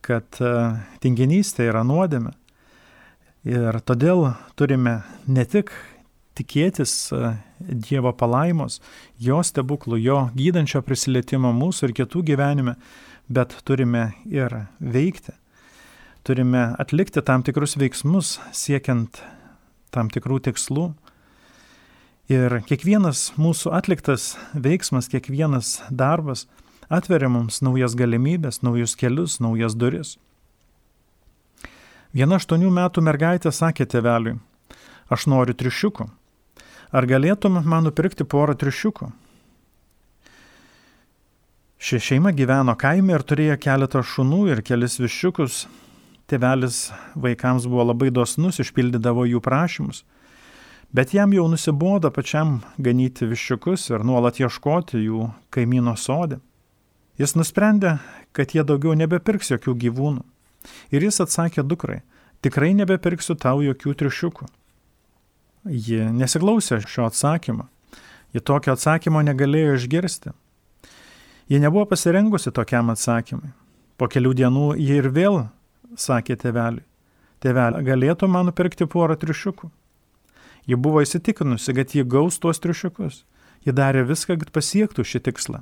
kad 0.06 0.40
e, 0.40 0.52
tinginystė 1.02 1.68
yra 1.72 1.84
nuodėme. 1.88 2.34
Ir 3.48 3.80
todėl 3.88 4.34
turime 4.60 5.00
ne 5.27 5.46
tik 5.48 5.72
tikėtis 6.38 6.94
e, 7.16 7.34
Dievo 7.58 8.12
palaimos, 8.13 8.82
jo 9.18 9.39
stebuklų, 9.42 9.98
jo 10.04 10.20
gydančio 10.38 10.84
prisilietimo 10.86 11.50
mūsų 11.56 11.88
ir 11.89 11.98
kitų 12.04 12.22
gyvenime, 12.27 12.75
bet 13.32 13.56
turime 13.66 14.12
ir 14.30 14.54
veikti 14.77 15.34
turime 16.27 16.75
atlikti 16.80 17.22
tam 17.24 17.44
tikrus 17.44 17.77
veiksmus 17.80 18.34
siekiant 18.51 19.22
tam 19.96 20.10
tikrų 20.12 20.42
tikslų. 20.50 20.89
Ir 22.27 22.58
kiekvienas 22.68 23.30
mūsų 23.39 23.72
atliktas 23.77 24.34
veiksmas, 24.51 25.08
kiekvienas 25.08 25.77
darbas 25.88 26.44
atveria 26.92 27.30
mums 27.32 27.62
naujas 27.63 27.96
galimybės, 27.96 28.60
naujus 28.60 28.98
kelius, 29.00 29.38
naujas 29.39 29.77
duris. 29.80 30.18
Viena 32.16 32.38
aštuonių 32.40 32.70
metų 32.72 33.04
mergaitė 33.04 33.52
sakė 33.52 33.88
teveliui, 33.90 34.38
aš 35.10 35.28
noriu 35.28 35.56
triušiukų. 35.58 36.08
Ar 36.92 37.08
galėtum 37.08 37.60
man 37.68 37.84
nupirkti 37.88 38.24
porą 38.24 38.56
triušiukų? 38.56 39.10
Ši 41.78 42.00
šeima 42.02 42.32
gyveno 42.34 42.74
kaime 42.80 43.14
ir 43.14 43.26
turėjo 43.28 43.58
keletą 43.62 44.02
šunų 44.02 44.48
ir 44.56 44.64
kelis 44.66 44.98
viščiukus, 44.98 45.68
Tėvelis 46.28 46.90
vaikams 47.16 47.70
buvo 47.72 47.86
labai 47.88 48.10
dosnus, 48.12 48.58
išpildydavo 48.60 49.24
jų 49.30 49.40
prašymus, 49.40 50.02
bet 50.92 51.14
jam 51.16 51.32
jau 51.32 51.46
nusibodo 51.48 52.12
pačiam 52.12 52.58
ganyti 52.84 53.30
viščiukus 53.30 53.86
ir 53.94 54.04
nuolat 54.04 54.42
ieškoti 54.42 55.00
jų 55.06 55.30
kaimyno 55.56 55.96
sodė. 55.96 56.42
Jis 57.18 57.38
nusprendė, 57.40 57.96
kad 58.36 58.52
jie 58.52 58.66
daugiau 58.68 58.92
nebepirks 59.00 59.54
jokių 59.54 59.78
gyvūnų. 59.86 60.26
Ir 60.92 61.04
jis 61.08 61.22
atsakė 61.24 61.64
dukrai, 61.64 62.02
tikrai 62.42 62.74
nebepirksiu 62.78 63.36
tau 63.40 63.62
jokių 63.66 63.96
triušiukų. 64.02 64.48
Ji 65.68 66.06
nesiklausė 66.16 66.80
šio 66.88 67.08
atsakymo. 67.10 67.68
Ji 68.36 68.44
tokio 68.44 68.76
atsakymo 68.76 69.24
negalėjo 69.26 69.78
išgirsti. 69.78 70.34
Ji 71.48 71.60
nebuvo 71.64 71.86
pasirengusi 71.88 72.52
tokiam 72.52 72.92
atsakymui. 72.92 73.54
Po 73.98 74.08
kelių 74.12 74.34
dienų 74.38 74.68
ji 74.78 75.00
ir 75.00 75.10
vėl 75.12 75.42
sakė 75.98 76.38
teveliui. 76.40 76.86
Tevelė, 77.44 77.84
galėtų 77.86 78.28
man 78.30 78.48
nupirkti 78.50 78.88
porą 78.90 79.16
triušiukų? 79.20 79.70
Ji 80.68 80.76
buvo 80.76 81.04
įsitikinusi, 81.06 81.74
kad 81.78 81.94
ji 81.96 82.04
gaus 82.04 82.40
tuos 82.42 82.60
triušiukus. 82.60 83.24
Ji 83.66 83.74
darė 83.78 84.04
viską, 84.08 84.40
kad 84.42 84.52
pasiektų 84.56 85.06
šį 85.06 85.22
tikslą. 85.30 85.62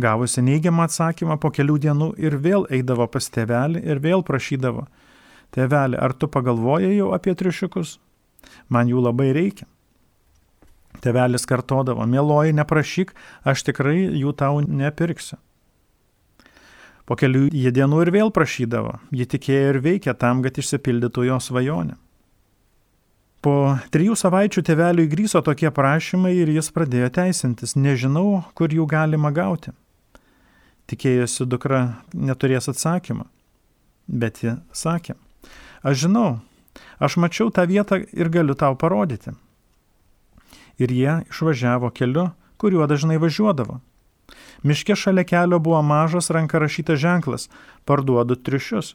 Gavusi 0.00 0.42
neigiamą 0.42 0.86
atsakymą 0.88 1.36
po 1.40 1.50
kelių 1.52 1.76
dienų 1.84 2.08
ir 2.20 2.38
vėl 2.40 2.64
eidavo 2.72 3.06
pas 3.12 3.28
tevelį 3.28 3.82
ir 3.84 4.00
vėl 4.00 4.24
prašydavo. 4.24 4.86
Tevelė, 5.52 5.98
ar 6.00 6.14
tu 6.16 6.28
pagalvojai 6.32 6.94
jau 6.96 7.10
apie 7.12 7.34
triušiukus? 7.36 7.98
Man 8.72 8.88
jų 8.88 9.02
labai 9.04 9.32
reikia. 9.36 9.66
Tevelis 11.04 11.44
kartodavo, 11.48 12.06
mieloji, 12.06 12.54
neprašyk, 12.56 13.12
aš 13.44 13.64
tikrai 13.68 14.06
jų 14.16 14.32
tau 14.38 14.62
nepirksiu. 14.62 15.36
Po 17.04 17.16
kelių 17.18 17.48
jie 17.50 17.72
dienų 17.74 18.04
ir 18.04 18.12
vėl 18.14 18.30
prašydavo, 18.32 18.94
ji 19.10 19.26
tikėjo 19.34 19.74
ir 19.74 19.80
veikė 19.84 20.14
tam, 20.16 20.40
kad 20.44 20.56
išsipildytų 20.62 21.26
jo 21.26 21.38
svajonė. 21.42 21.98
Po 23.42 23.74
trijų 23.90 24.14
savaičių 24.14 24.62
teveliui 24.62 25.08
grįžo 25.10 25.42
tokie 25.42 25.72
prašymai 25.74 26.30
ir 26.38 26.52
jis 26.54 26.70
pradėjo 26.70 27.10
teisintis, 27.18 27.74
nežinau, 27.74 28.44
kur 28.54 28.70
jų 28.70 28.86
galima 28.86 29.34
gauti. 29.34 29.74
Tikėjosi 30.90 31.46
dukra 31.46 31.82
neturės 32.14 32.68
atsakymą, 32.72 33.26
bet 34.08 34.42
ji 34.42 34.56
sakė, 34.72 35.14
aš 35.82 36.04
žinau, 36.04 36.40
aš 36.98 37.16
mačiau 37.22 37.52
tą 37.54 37.66
vietą 37.70 38.02
ir 38.02 38.32
galiu 38.32 38.54
tau 38.58 38.76
parodyti. 38.76 39.32
Ir 40.82 40.90
jie 40.90 41.22
išvažiavo 41.30 41.92
keliu, 41.94 42.30
kuriuo 42.58 42.86
dažnai 42.90 43.18
važiuodavo. 43.22 43.80
Miške 44.62 44.96
šalia 44.96 45.24
kelio 45.24 45.58
buvo 45.58 45.82
mažas 45.82 46.30
ranka 46.30 46.58
rašytas 46.58 46.98
ženklas- 46.98 47.48
parduodu 47.86 48.36
triušius. 48.36 48.94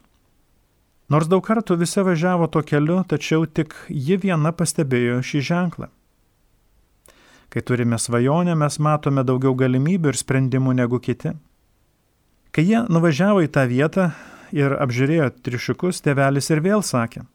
Nors 1.09 1.27
daug 1.27 1.43
kartų 1.43 1.77
visi 1.79 2.03
važiavo 2.03 2.47
tuo 2.51 2.61
keliu, 2.61 3.03
tačiau 3.07 3.45
tik 3.45 3.75
ji 3.87 4.17
viena 4.17 4.51
pastebėjo 4.51 5.21
šį 5.23 5.41
ženklą. 5.49 5.87
Kai 7.49 7.61
turime 7.61 7.95
svajonę, 7.95 8.55
mes 8.55 8.79
matome 8.79 9.23
daugiau 9.23 9.55
galimybių 9.55 10.11
ir 10.11 10.17
sprendimų 10.19 10.73
negu 10.75 10.99
kiti. 10.99 11.31
Kai 12.57 12.65
jie 12.65 12.79
nuvažiavo 12.89 13.43
į 13.45 13.51
tą 13.53 13.67
vietą 13.69 14.07
ir 14.55 14.73
apžiūrėjo 14.81 15.29
triušiukus, 15.45 16.01
tėvelis 16.01 16.49
ir 16.49 16.63
vėl 16.65 16.81
sakė, 16.81 17.27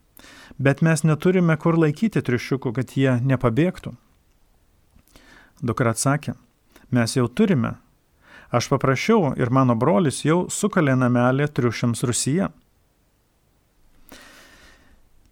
bet 0.59 0.83
mes 0.83 1.05
neturime 1.07 1.55
kur 1.62 1.79
laikyti 1.79 2.25
triušiukų, 2.26 2.75
kad 2.75 2.97
jie 2.99 3.14
nepabėgtų. 3.23 3.95
Dukra 5.62 5.95
atsakė, 5.95 6.35
mes 6.91 7.14
jau 7.14 7.29
turime, 7.31 7.76
Aš 8.52 8.69
paprašiau 8.69 9.31
ir 9.41 9.49
mano 9.49 9.73
brolis 9.81 10.19
jau 10.26 10.43
sukalė 10.52 10.93
namelį 11.00 11.47
triušiams 11.57 12.02
Rusija. 12.05 12.50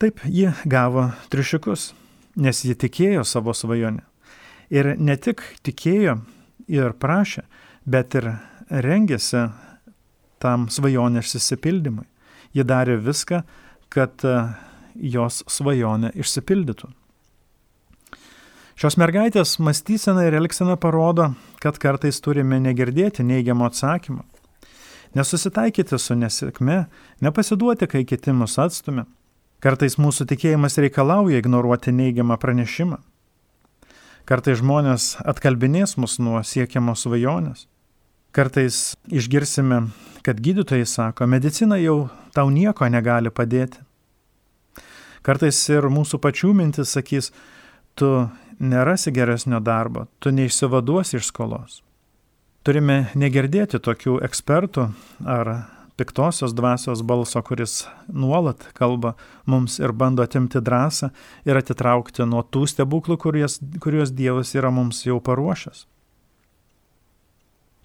Taip 0.00 0.23
ji 0.25 0.54
gavo 0.64 1.11
triušiukus, 1.28 1.90
nes 2.40 2.62
ji 2.64 2.73
tikėjo 2.80 3.26
savo 3.28 3.52
svajonę. 3.52 4.06
Ir 4.73 4.94
ne 4.97 5.18
tik 5.20 5.44
tikėjo 5.61 6.16
ir 6.73 6.97
prašė, 6.97 7.44
bet 7.85 8.16
ir 8.16 8.30
rengėsi 8.73 9.50
tam 10.40 10.68
svajonės 10.73 11.37
įsipildymui. 11.38 12.06
Ji 12.56 12.64
darė 12.66 12.97
viską, 13.00 13.42
kad 13.92 14.25
e, 14.26 14.38
jos 14.97 15.44
svajonė 15.50 16.12
išsipildytų. 16.18 16.90
Šios 18.80 18.97
mergaitės 18.97 19.59
mąstysena 19.61 20.25
ir 20.25 20.38
elgsena 20.38 20.78
parodo, 20.80 21.35
kad 21.61 21.76
kartais 21.78 22.16
turime 22.25 22.56
negirdėti 22.64 23.26
neigiamo 23.28 23.66
atsakymo, 23.68 24.25
nesusitaikyti 25.14 25.99
su 26.00 26.16
nesėkme, 26.16 26.87
nepasiduoti, 27.20 27.90
kai 27.90 28.06
kiti 28.09 28.32
mus 28.32 28.56
atstumia. 28.62 29.04
Kartais 29.61 29.99
mūsų 30.00 30.25
tikėjimas 30.30 30.80
reikalauja 30.80 31.42
ignoruoti 31.42 31.92
neigiamą 31.92 32.38
pranešimą. 32.40 32.97
Kartais 34.25 34.62
žmonės 34.62 35.18
atkalbinės 35.28 35.99
mus 36.00 36.16
nuo 36.23 36.40
siekiamos 36.40 37.04
svajonės. 37.04 37.66
Kartais 38.30 38.96
išgirsime, 39.10 39.88
kad 40.22 40.40
gydytojai 40.40 40.87
sako, 40.87 41.26
medicina 41.26 41.80
jau 41.80 42.08
tau 42.34 42.50
nieko 42.50 42.87
negali 42.87 43.32
padėti. 43.34 43.80
Kartais 45.26 45.58
ir 45.68 45.88
mūsų 45.90 46.20
pačių 46.22 46.52
mintis 46.54 46.94
sakys, 46.94 47.32
tu 47.99 48.28
nerasi 48.60 49.10
geresnio 49.12 49.58
darbo, 49.60 50.06
tu 50.20 50.30
neišsivaduosi 50.30 51.18
iš 51.18 51.26
skolos. 51.32 51.82
Turime 52.62 53.10
negirdėti 53.18 53.80
tokių 53.82 54.20
ekspertų 54.25 54.87
ar 55.26 55.52
piktosios 56.00 56.54
dvasios 56.56 57.02
balso, 57.02 57.42
kuris 57.42 57.82
nuolat 58.08 58.62
kalba 58.76 59.16
mums 59.44 59.80
ir 59.80 59.92
bando 59.92 60.22
atimti 60.22 60.62
drąsą 60.64 61.10
ir 61.49 61.58
atitraukti 61.60 62.25
nuo 62.28 62.44
tų 62.46 62.68
stebuklų, 62.70 63.18
kuriuos, 63.20 63.58
kuriuos 63.82 64.12
Dievas 64.14 64.54
yra 64.54 64.70
mums 64.72 65.02
jau 65.04 65.18
paruošęs. 65.25 65.88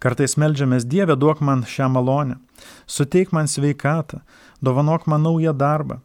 Kartais 0.06 0.36
melžiamės 0.38 0.84
Dieve, 0.86 1.16
duok 1.18 1.40
man 1.42 1.64
šią 1.66 1.88
malonę, 1.90 2.36
suteik 2.86 3.32
man 3.34 3.48
sveikatą, 3.50 4.20
dovanok 4.62 5.08
man 5.10 5.24
naują 5.26 5.54
darbą, 5.58 5.98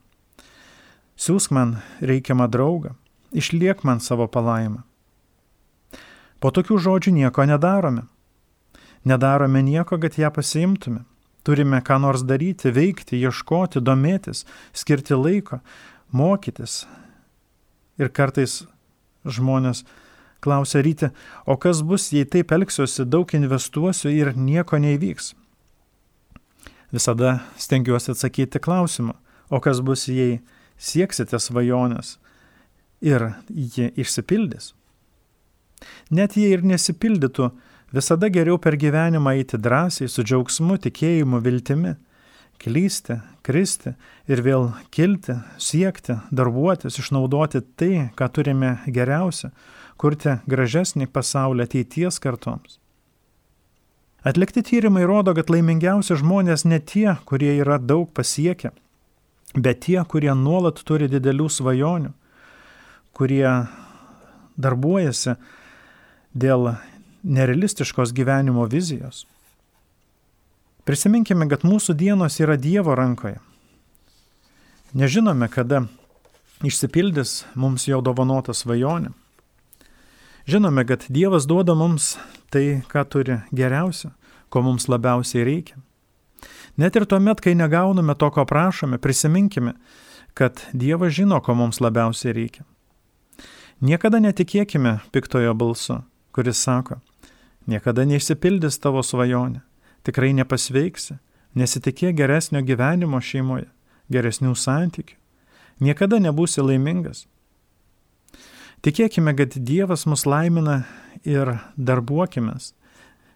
siūsk 1.21 1.53
man 1.53 1.75
reikiamą 2.01 2.47
draugą, 2.49 2.95
išliek 3.37 3.85
man 3.85 4.01
savo 4.01 4.25
palaimą. 4.25 4.81
Po 6.41 6.49
tokių 6.49 6.79
žodžių 6.81 7.13
nieko 7.19 7.45
nedarome. 7.45 8.07
Nedarome 9.05 9.61
nieko, 9.61 10.01
kad 10.01 10.17
ją 10.17 10.33
pasiimtume. 10.33 11.05
Turime 11.45 11.83
ką 11.85 11.99
nors 12.01 12.25
daryti, 12.25 12.73
veikti, 12.73 13.21
ieškoti, 13.21 13.85
domėtis, 13.85 14.47
skirti 14.73 15.17
laiko, 15.17 15.61
mokytis. 16.13 16.87
Ir 18.01 18.09
kartais 18.09 18.63
žmonės 19.29 19.85
klausia 20.45 20.83
ryti, 20.85 21.11
o 21.47 21.57
kas 21.61 21.83
bus, 21.87 22.11
jei 22.15 22.27
taip 22.29 22.53
elgsiuosi, 22.57 23.07
daug 23.07 23.31
investuosiu 23.37 24.13
ir 24.13 24.33
nieko 24.37 24.81
neįvyks. 24.81 25.35
Visada 26.91 27.39
stengiuosi 27.61 28.15
atsakyti 28.15 28.63
klausimą, 28.63 29.15
o 29.51 29.61
kas 29.63 29.83
bus, 29.85 30.09
jei 30.11 30.41
sieksite 30.81 31.39
svajonės 31.39 32.19
ir 33.01 33.33
ji 33.49 33.93
išsipildys. 34.01 34.75
Net 36.11 36.37
jei 36.37 36.51
ir 36.53 36.65
nesipildytų, 36.67 37.51
Visada 37.91 38.29
geriau 38.31 38.55
per 38.63 38.77
gyvenimą 38.79 39.33
eiti 39.35 39.59
drąsiai, 39.59 40.07
su 40.07 40.23
džiaugsmu, 40.23 40.77
tikėjimu, 40.79 41.41
viltimi, 41.43 41.97
klysti, 42.63 43.17
kristi 43.43 43.97
ir 44.31 44.43
vėl 44.47 44.69
kilti, 44.95 45.35
siekti, 45.59 46.21
darbuotis, 46.31 47.01
išnaudoti 47.03 47.65
tai, 47.75 47.95
ką 48.15 48.29
turime 48.31 48.77
geriausia, 48.87 49.51
kurti 50.01 50.39
gražesnį 50.49 51.11
pasaulį 51.13 51.67
ateities 51.67 52.19
kartoms. 52.23 52.79
Atlikti 54.25 54.63
tyrimai 54.65 55.07
rodo, 55.09 55.33
kad 55.37 55.49
laimingiausi 55.53 56.17
žmonės 56.21 56.67
ne 56.69 56.81
tie, 56.81 57.17
kurie 57.29 57.55
yra 57.61 57.79
daug 57.81 58.09
pasiekę, 58.13 58.73
bet 59.57 59.85
tie, 59.87 59.99
kurie 60.05 60.33
nuolat 60.37 60.83
turi 60.85 61.09
didelių 61.09 61.49
svajonių, 61.49 62.13
kurie 63.17 63.49
darbuojasi 64.61 65.37
dėl 66.37 66.75
nerealistiškos 67.25 68.13
gyvenimo 68.17 68.67
vizijos. 68.69 69.25
Prisiminkime, 70.85 71.49
kad 71.49 71.65
mūsų 71.65 71.95
dienos 71.97 72.41
yra 72.41 72.57
Dievo 72.61 72.97
rankoje. 72.97 73.39
Nežinome, 74.97 75.49
kada 75.53 75.85
išsipildys 76.67 77.45
mums 77.55 77.87
jau 77.89 78.01
dovanota 78.05 78.57
svajonė. 78.57 79.13
Žinome, 80.51 80.83
kad 80.89 81.05
Dievas 81.09 81.47
duoda 81.47 81.77
mums 81.79 82.17
tai, 82.51 82.81
ką 82.91 83.05
turi 83.07 83.37
geriausia, 83.55 84.11
ko 84.51 84.65
mums 84.67 84.89
labiausiai 84.91 85.45
reikia. 85.47 85.77
Net 86.81 86.97
ir 86.99 87.07
tuomet, 87.07 87.39
kai 87.45 87.55
negauname 87.55 88.17
to, 88.19 88.31
ko 88.35 88.43
prašome, 88.49 88.99
prisiminkime, 88.99 89.77
kad 90.35 90.65
Dievas 90.73 91.15
žino, 91.15 91.39
ko 91.45 91.55
mums 91.55 91.79
labiausiai 91.79 92.35
reikia. 92.35 92.67
Niekada 93.81 94.19
netikėkime 94.19 94.99
piktojo 95.15 95.55
balsu, 95.55 96.01
kuris 96.35 96.59
sako, 96.59 96.99
Niekada 97.71 98.07
neišsipildys 98.09 98.81
tavo 98.81 99.03
svajonė, 99.05 99.61
tikrai 100.07 100.33
nepasveiksi, 100.35 101.19
nesitikė 101.55 102.11
geresnio 102.17 102.63
gyvenimo 102.65 103.21
šeimoje, 103.21 103.69
geresnių 104.11 104.55
santykių, 104.57 105.15
niekada 105.85 106.19
nebūsi 106.25 106.65
laimingas. 106.65 107.27
Tikėkime, 108.81 109.35
kad 109.37 109.53
Dievas 109.53 110.07
mus 110.09 110.23
laimina 110.25 110.87
ir 111.29 111.59
darbuokime, 111.77 112.55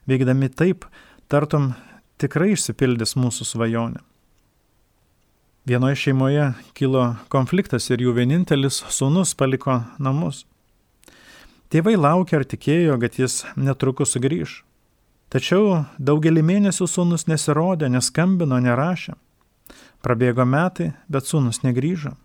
veikdami 0.08 0.48
taip, 0.48 0.86
tartum 1.28 1.74
tikrai 2.16 2.54
išsipildys 2.54 3.12
mūsų 3.20 3.44
svajonė. 3.50 4.00
Vienoje 5.68 5.98
šeimoje 6.00 6.46
kilo 6.76 7.04
konfliktas 7.32 7.90
ir 7.92 8.00
jų 8.04 8.16
vienintelis 8.16 8.82
sūnus 8.88 9.36
paliko 9.36 9.82
namus. 10.00 10.46
Tėvai 11.72 11.98
laukia 12.00 12.40
ir 12.40 12.48
tikėjo, 12.48 12.96
kad 13.04 13.20
jis 13.20 13.42
netrukus 13.56 14.16
sugrįž. 14.16 14.62
Tačiau 15.32 15.84
daugelį 16.00 16.40
mėnesių 16.40 16.88
sūnus 16.88 17.28
nesirodė, 17.28 17.92
neskambino, 17.92 18.60
nerašė. 18.64 19.16
Prabėgo 20.04 20.44
metai, 20.48 20.92
bet 21.08 21.28
sūnus 21.28 21.64
negryžo. 21.64 22.16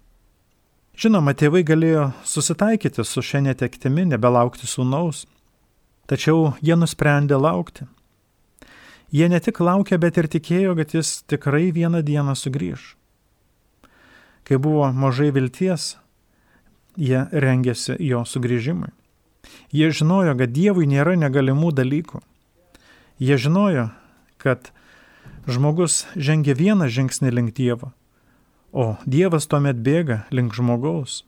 Žinoma, 1.00 1.32
tėvai 1.32 1.62
galėjo 1.64 2.10
susitaikyti 2.28 3.06
su 3.08 3.22
šia 3.24 3.40
netektimi, 3.46 4.04
nebelaukti 4.10 4.68
sūnaus. 4.68 5.22
Tačiau 6.12 6.58
jie 6.60 6.76
nusprendė 6.76 7.38
laukti. 7.40 7.86
Jie 9.16 9.30
ne 9.32 9.40
tik 9.40 9.62
laukė, 9.64 9.96
bet 9.96 10.18
ir 10.20 10.28
tikėjo, 10.28 10.74
kad 10.76 10.92
jis 10.98 11.22
tikrai 11.24 11.70
vieną 11.72 12.02
dieną 12.04 12.36
sugrįž. 12.36 12.98
Kai 14.44 14.60
buvo 14.60 14.90
mažai 14.92 15.30
vilties, 15.32 15.94
jie 17.00 17.24
rengėsi 17.32 17.96
jo 18.04 18.26
sugrįžimui. 18.28 18.92
Jie 19.72 19.94
žinojo, 19.96 20.36
kad 20.36 20.52
Dievui 20.52 20.90
nėra 20.90 21.16
negalimų 21.16 21.72
dalykų. 21.80 22.20
Jie 23.24 23.40
žinojo, 23.40 23.88
kad 24.36 24.74
žmogus 25.48 26.04
žengia 26.20 26.58
vieną 26.60 26.92
žingsnį 26.92 27.32
link 27.32 27.56
Dievo, 27.56 27.94
o 28.72 28.96
Dievas 29.06 29.48
tuomet 29.50 29.80
bėga 29.82 30.24
link 30.32 30.54
žmogaus. 30.56 31.24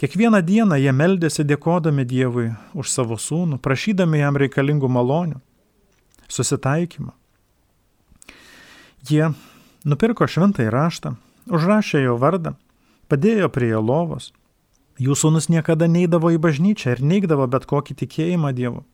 Kiekvieną 0.00 0.42
dieną 0.42 0.78
jie 0.82 0.92
meldėsi 0.92 1.44
dėkodami 1.46 2.04
Dievui 2.04 2.50
už 2.74 2.90
savo 2.90 3.18
sūnų, 3.20 3.60
prašydami 3.62 4.20
jam 4.20 4.36
reikalingų 4.36 4.90
malonių, 4.90 5.38
susitaikymą. 6.28 7.12
Jie 9.08 9.30
nupirko 9.84 10.26
šventąjį 10.26 10.72
raštą, 10.74 11.14
užrašė 11.46 12.06
jo 12.08 12.16
vardą, 12.18 12.56
padėjo 13.08 13.52
prie 13.52 13.70
jo 13.70 13.84
lovos 13.84 14.32
Jų 14.94 15.16
sūnus 15.18 15.48
niekada 15.50 15.88
neidavo 15.90 16.30
į 16.30 16.38
bažnyčią 16.38 16.94
ir 16.94 17.00
neigdavo 17.02 17.48
bet 17.50 17.66
kokį 17.66 17.96
tikėjimą 18.04 18.52
Dievu. 18.54 18.84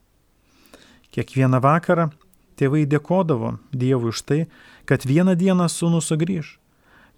Kiekvieną 1.12 1.61
vakarą 1.61 2.09
tėvai 2.57 2.87
dėkodavo 2.88 3.59
Dievui 3.73 4.09
už 4.14 4.23
tai, 4.25 4.40
kad 4.88 5.05
vieną 5.05 5.35
dieną 5.37 5.68
sūnus 5.68 6.09
sugrįž, 6.09 6.57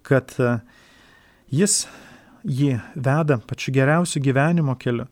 kad 0.05 0.33
e, 0.39 0.57
jis 1.51 1.83
jį 2.43 2.77
veda 2.95 3.39
pačiu 3.47 3.73
geriausiu 3.75 4.21
gyvenimo 4.23 4.75
keliu 4.79 5.07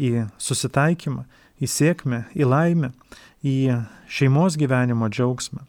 į 0.00 0.26
susitaikymą, 0.40 1.26
į 1.60 1.68
sėkmę, 1.68 2.24
į 2.34 2.48
laimę, 2.48 2.92
į 3.44 3.84
šeimos 4.08 4.56
gyvenimo 4.58 5.08
džiaugsmą. 5.12 5.66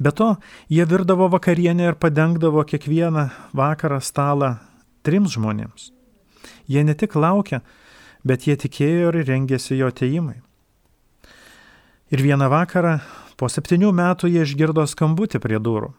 Be 0.00 0.12
to, 0.16 0.36
jie 0.72 0.86
virdavo 0.88 1.28
vakarienę 1.28 1.90
ir 1.90 1.98
padengdavo 2.00 2.64
kiekvieną 2.64 3.28
vakarą 3.52 4.00
stalą 4.00 4.54
trims 5.04 5.34
žmonėms. 5.36 5.90
Jie 6.70 6.84
ne 6.84 6.94
tik 6.94 7.18
laukia, 7.18 7.60
bet 8.24 8.46
jie 8.48 8.56
tikėjo 8.56 9.10
ir 9.10 9.26
rengėsi 9.28 9.76
jo 9.76 9.90
ateimui. 9.92 10.38
Ir 12.10 12.22
vieną 12.24 12.48
vakarą 12.48 12.98
po 13.36 13.48
septynių 13.52 13.92
metų 13.92 14.30
jie 14.32 14.46
išgirdo 14.46 14.86
skambutį 14.88 15.42
prie 15.42 15.60
durų. 15.60 15.92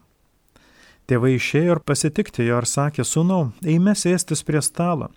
Tėvai 1.09 1.35
išėjo 1.37 1.77
ir 1.77 1.81
pasitikti 1.85 2.45
jo 2.45 2.59
ir 2.61 2.67
sakė, 2.69 3.05
sūnau, 3.07 3.51
eime 3.63 3.95
sėstis 3.97 4.43
prie 4.47 4.61
stalo, 4.63 5.09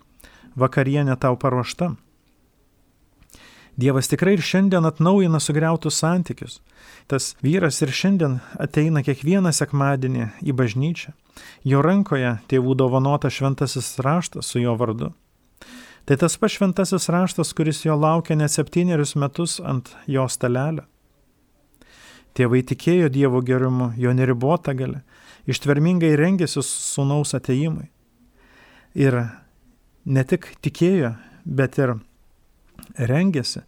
vakarienė 0.55 1.15
tau 1.19 1.37
paruošta. 1.39 1.93
Dievas 3.75 4.07
tikrai 4.07 4.37
ir 4.37 4.43
šiandien 4.43 4.87
atnaujina 4.87 5.39
sugriautus 5.43 5.97
santykius. 5.99 6.61
Tas 7.11 7.33
vyras 7.43 7.81
ir 7.83 7.91
šiandien 7.91 8.39
ateina 8.59 9.03
kiekvieną 9.03 9.51
sekmadienį 9.51 10.29
į 10.47 10.55
bažnyčią, 10.55 11.11
Jo 11.67 11.81
rankoje 11.83 12.37
tėvų 12.47 12.75
dovanota 12.79 13.27
šventasis 13.27 13.97
raštas 13.99 14.47
su 14.47 14.61
jo 14.61 14.75
vardu. 14.79 15.11
Tai 16.05 16.17
tas 16.21 16.37
pats 16.37 16.55
šventasis 16.55 17.09
raštas, 17.09 17.53
kuris 17.57 17.81
jo 17.85 17.95
laukia 17.97 18.37
net 18.37 18.53
septynerius 18.53 19.15
metus 19.17 19.57
ant 19.59 19.89
jo 20.07 20.27
stalelio. 20.29 20.85
Tėvai 22.35 22.61
tikėjo 22.67 23.09
Dievo 23.09 23.41
gerumu, 23.41 23.93
jo 23.97 24.11
neribota 24.13 24.75
gale, 24.75 25.01
ištvermingai 25.49 26.15
rengėsi 26.17 26.63
sunaus 26.65 27.35
ateimui. 27.37 27.89
Ir 28.95 29.17
ne 30.05 30.23
tik 30.23 30.47
tikėjo, 30.63 31.15
bet 31.45 31.79
ir 31.81 31.97
rengėsi, 32.97 33.65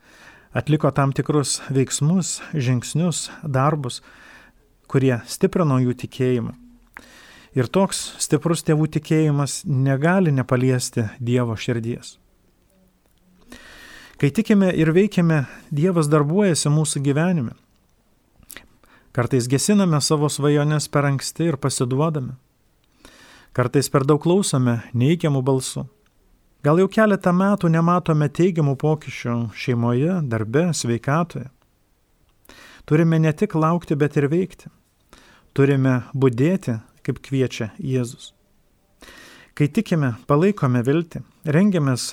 atliko 0.56 0.92
tam 0.92 1.14
tikrus 1.14 1.60
veiksmus, 1.70 2.38
žingsnius, 2.54 3.28
darbus, 3.44 4.02
kurie 4.88 5.18
stiprino 5.28 5.80
jų 5.84 5.98
tikėjimą. 6.06 6.56
Ir 7.58 7.68
toks 7.74 8.14
stiprus 8.22 8.62
tėvų 8.64 8.88
tikėjimas 9.00 9.64
negali 9.66 10.32
nepaliesti 10.32 11.08
Dievo 11.20 11.56
širdies. 11.58 12.18
Kai 14.18 14.30
tikime 14.34 14.70
ir 14.74 14.92
veikiame, 14.94 15.46
Dievas 15.74 16.10
darbuojasi 16.10 16.70
mūsų 16.74 17.02
gyvenime. 17.06 17.54
Kartais 19.18 19.48
gesiname 19.50 19.98
savo 19.98 20.28
svajonės 20.30 20.86
per 20.94 21.08
anksti 21.08 21.48
ir 21.50 21.56
pasiduodame. 21.58 22.36
Kartais 23.50 23.88
per 23.90 24.04
daug 24.06 24.20
klausome 24.22 24.76
neįgiamų 24.94 25.40
balsų. 25.42 25.88
Gal 26.62 26.78
jau 26.78 26.86
keletą 26.86 27.32
metų 27.34 27.72
nematome 27.74 28.28
teigiamų 28.30 28.76
pokyčių 28.78 29.38
šeimoje, 29.58 30.20
darbe, 30.30 30.68
sveikatoje. 30.70 31.48
Turime 32.86 33.18
ne 33.18 33.32
tik 33.34 33.56
laukti, 33.58 33.98
bet 33.98 34.20
ir 34.22 34.28
veikti. 34.30 34.70
Turime 35.58 35.96
būdėti, 36.14 36.78
kaip 37.02 37.24
kviečia 37.26 37.72
Jėzus. 37.82 38.36
Kai 39.58 39.66
tikime, 39.66 40.14
palaikome 40.30 40.86
viltį, 40.86 41.24
rengiamės 41.58 42.12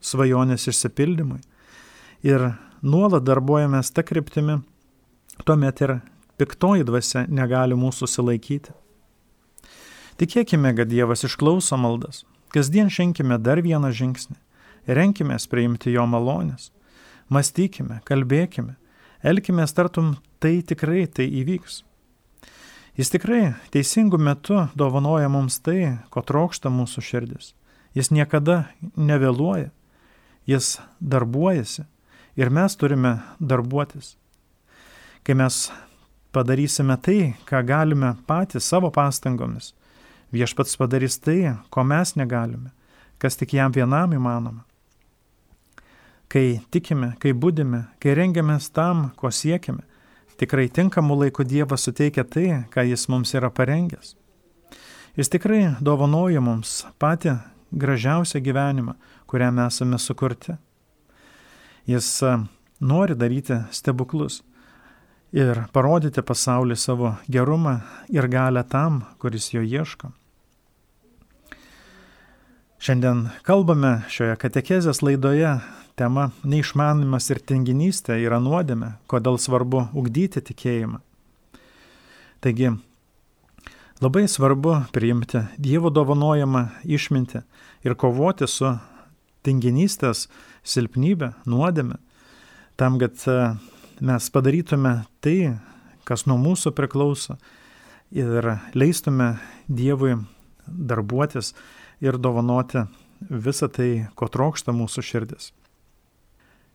svajonės 0.00 0.70
išsipildymui 0.72 1.42
ir 2.24 2.48
nuolat 2.80 3.28
darbuojamės 3.28 3.92
tą 3.92 4.08
kryptimį, 4.08 4.62
tuomet 5.44 5.84
ir 5.84 5.98
piktoji 6.44 6.86
dvasia 6.86 7.24
negali 7.28 7.76
mūsų 7.78 8.08
sulaikyti. 8.10 8.74
Tikėkime, 10.20 10.70
kad 10.78 10.90
Dievas 10.92 11.24
išklauso 11.26 11.76
maldas. 11.80 12.22
Kasdien 12.54 12.86
ženkime 12.92 13.40
dar 13.42 13.58
vieną 13.64 13.90
žingsnį. 13.90 14.36
Renkime 14.86 15.36
priimti 15.50 15.90
jo 15.90 16.04
malonės. 16.06 16.70
Mąstykime, 17.32 18.02
kalbėkime, 18.04 18.76
elkime 19.24 19.64
startum 19.66 20.14
tai 20.38 20.60
tikrai 20.62 21.06
tai 21.08 21.24
įvyks. 21.40 21.80
Jis 22.94 23.10
tikrai 23.10 23.56
teisingų 23.74 24.20
metų 24.22 24.68
dovanoja 24.78 25.30
mums 25.32 25.56
tai, 25.58 25.98
ko 26.14 26.22
trokšta 26.22 26.70
mūsų 26.70 27.02
širdis. 27.02 27.54
Jis 27.96 28.12
niekada 28.14 28.68
nevėluoja, 28.94 29.72
jis 30.46 30.76
darbuojasi 31.00 31.88
ir 32.38 32.52
mes 32.54 32.76
turime 32.76 33.16
darbuotis. 33.40 34.14
Kai 35.24 35.34
mes 35.38 35.72
padarysime 36.34 36.96
tai, 37.00 37.34
ką 37.48 37.62
galime 37.66 38.14
patys 38.26 38.66
savo 38.66 38.90
pastangomis. 38.90 39.72
Viešpats 40.34 40.76
padarys 40.76 41.18
tai, 41.22 41.54
ko 41.70 41.84
mes 41.86 42.16
negalime, 42.18 42.72
kas 43.22 43.38
tik 43.38 43.54
jam 43.54 43.72
vienam 43.72 44.16
įmanoma. 44.16 44.64
Kai 46.28 46.58
tikime, 46.74 47.12
kai 47.22 47.30
būdime, 47.30 47.84
kai 48.02 48.16
rengiamės 48.18 48.66
tam, 48.74 49.12
ko 49.14 49.30
siekime, 49.30 49.84
tikrai 50.40 50.66
tinkamų 50.66 51.20
laikų 51.22 51.46
Dievas 51.46 51.86
suteikia 51.86 52.24
tai, 52.26 52.48
ką 52.74 52.82
Jis 52.88 53.06
mums 53.12 53.34
yra 53.38 53.52
parengęs. 53.54 54.16
Jis 55.14 55.30
tikrai 55.30 55.76
dovanoja 55.78 56.42
mums 56.42 56.80
patį 56.98 57.36
gražiausią 57.70 58.42
gyvenimą, 58.42 58.96
kuriam 59.30 59.60
esame 59.62 60.00
sukurti. 60.02 60.56
Jis 61.86 62.08
nori 62.80 63.14
daryti 63.14 63.60
stebuklus 63.70 64.42
ir 65.34 65.64
parodyti 65.74 66.22
pasaulį 66.22 66.76
savo 66.78 67.16
gerumą 67.26 67.80
ir 68.12 68.28
galę 68.30 68.62
tam, 68.70 69.02
kuris 69.18 69.50
jo 69.52 69.62
ieško. 69.62 70.12
Šiandien 72.84 73.30
kalbame 73.42 74.04
šioje 74.12 74.36
katekezės 74.38 75.00
laidoje 75.02 75.56
tema 75.98 76.28
neišmanimas 76.44 77.30
ir 77.32 77.40
tinginystė 77.40 78.18
yra 78.22 78.38
nuodėme, 78.44 78.94
kodėl 79.10 79.38
svarbu 79.40 79.88
ugdyti 79.96 80.42
tikėjimą. 80.44 81.00
Taigi, 82.44 82.74
labai 84.04 84.26
svarbu 84.28 84.82
priimti 84.94 85.46
Dievo 85.56 85.90
dovanojamą 85.90 86.66
išmintį 86.84 87.40
ir 87.88 87.96
kovoti 87.96 88.46
su 88.50 88.74
tinginystės 89.44 90.28
silpnybė, 90.64 91.32
nuodėme, 91.48 91.96
tam, 92.76 93.00
kad 93.00 93.16
mes 94.00 94.30
padarytume 94.30 95.04
tai, 95.24 95.56
kas 96.08 96.26
nuo 96.26 96.38
mūsų 96.40 96.74
priklauso 96.76 97.38
ir 98.14 98.56
leistume 98.74 99.34
Dievui 99.68 100.16
darbuotis 100.66 101.54
ir 102.04 102.18
dovanoti 102.18 102.84
visą 103.30 103.68
tai, 103.72 104.06
ko 104.14 104.28
trokšta 104.28 104.74
mūsų 104.74 105.04
širdis. 105.04 105.52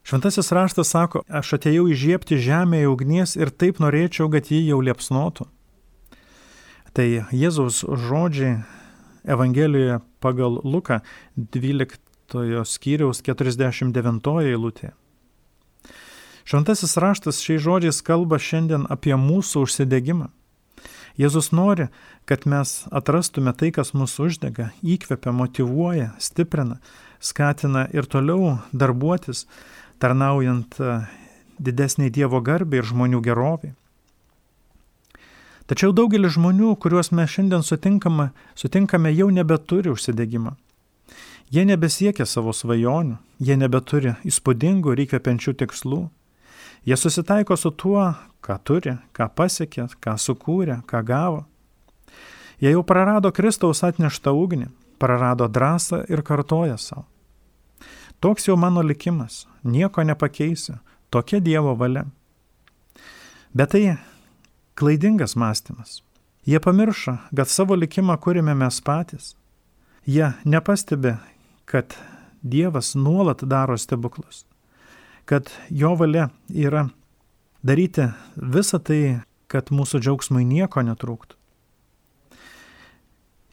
Šventasis 0.08 0.52
raštas 0.56 0.90
sako, 0.90 1.22
aš 1.28 1.58
atėjau 1.60 1.86
įžiepti 1.92 2.40
žemėje 2.42 2.90
ugnies 2.90 3.36
ir 3.38 3.52
taip 3.52 3.82
norėčiau, 3.84 4.30
kad 4.32 4.48
jį 4.50 4.64
jau 4.72 4.80
liepsnotų. 4.82 5.46
Tai 6.96 7.08
Jėzaus 7.36 7.84
žodžiai 7.86 8.64
Evangelijoje 9.30 10.00
pagal 10.24 10.58
Luką 10.64 11.02
12 11.38 12.64
skyriaus 12.66 13.22
49 13.22 14.34
eilutė. 14.48 14.94
Šventasis 16.48 16.98
raštas 16.98 17.42
šiais 17.44 17.64
žodžiais 17.64 18.02
kalba 18.06 18.40
šiandien 18.40 18.86
apie 18.90 19.16
mūsų 19.20 19.66
užsidegimą. 19.68 20.30
Jėzus 21.20 21.52
nori, 21.52 21.90
kad 22.30 22.46
mes 22.48 22.86
atrastume 22.96 23.52
tai, 23.58 23.74
kas 23.76 23.92
mūsų 23.92 24.30
uždega, 24.30 24.70
įkvepia, 24.80 25.34
motivuoja, 25.36 26.14
stiprina, 26.22 26.80
skatina 27.20 27.88
ir 27.92 28.08
toliau 28.08 28.60
darbuotis, 28.72 29.44
tarnaujant 30.00 30.80
e, 30.80 30.94
didesniai 31.60 32.14
Dievo 32.14 32.40
garbė 32.40 32.80
ir 32.80 32.88
žmonių 32.88 33.20
gerovė. 33.26 33.74
Tačiau 35.70 35.92
daugelis 35.94 36.34
žmonių, 36.34 36.72
kuriuos 36.82 37.12
mes 37.14 37.30
šiandien 37.30 37.62
sutinkame, 37.68 38.32
sutinkame 38.58 39.12
jau 39.14 39.28
nebeturi 39.30 39.92
užsidegimą. 39.92 40.56
Jie 41.54 41.66
nebesiekia 41.66 42.26
savo 42.30 42.54
svajonių, 42.54 43.18
jie 43.42 43.58
nebeturi 43.58 44.16
įspūdingų 44.26 44.96
ir 44.96 45.04
įkvepiančių 45.06 45.54
tikslų. 45.62 46.00
Jie 46.90 46.98
susitaiko 46.98 47.58
su 47.58 47.70
tuo, 47.72 48.14
ką 48.42 48.56
turi, 48.66 48.96
ką 49.14 49.28
pasiekė, 49.38 49.84
ką 50.02 50.16
sukūrė, 50.18 50.80
ką 50.90 51.04
gavo. 51.06 51.44
Jie 52.58 52.72
jau 52.74 52.82
prarado 52.82 53.30
Kristaus 53.30 53.84
atneštą 53.86 54.34
ugnį, 54.34 54.72
prarado 54.98 55.46
drąsą 55.46 56.00
ir 56.10 56.24
kartoja 56.26 56.80
savo. 56.82 57.06
Toks 58.20 58.50
jau 58.50 58.58
mano 58.58 58.82
likimas, 58.82 59.46
nieko 59.64 60.02
nepakeisiu, 60.02 60.80
tokia 61.14 61.38
Dievo 61.40 61.76
valia. 61.78 62.08
Bet 63.54 63.76
tai 63.78 63.96
klaidingas 64.74 65.38
mąstymas. 65.38 66.02
Jie 66.46 66.58
pamiršo, 66.60 67.20
kad 67.30 67.54
savo 67.54 67.78
likimą 67.78 68.18
kūrėme 68.18 68.58
mes 68.58 68.82
patys. 68.82 69.36
Jie 70.10 70.34
nepastebi, 70.42 71.20
kad 71.70 71.94
Dievas 72.42 72.96
nuolat 72.96 73.46
daro 73.46 73.78
stebuklus 73.78 74.50
kad 75.30 75.52
jo 75.70 75.94
valia 75.94 76.32
yra 76.50 76.88
daryti 77.62 78.08
visą 78.34 78.80
tai, 78.82 79.20
kad 79.50 79.70
mūsų 79.70 80.02
džiaugsmai 80.02 80.42
nieko 80.48 80.82
netrūktų. 80.86 81.36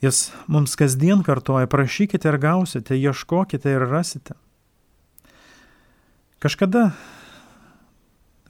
Jis 0.05 0.31
mums 0.49 0.77
kasdien 0.77 1.21
kartoja, 1.25 1.69
prašykite 1.69 2.29
ir 2.29 2.39
gausite, 2.41 2.97
ieškokite 2.97 3.73
ir 3.73 3.85
rasite. 3.89 4.37
Kažkada 6.41 6.91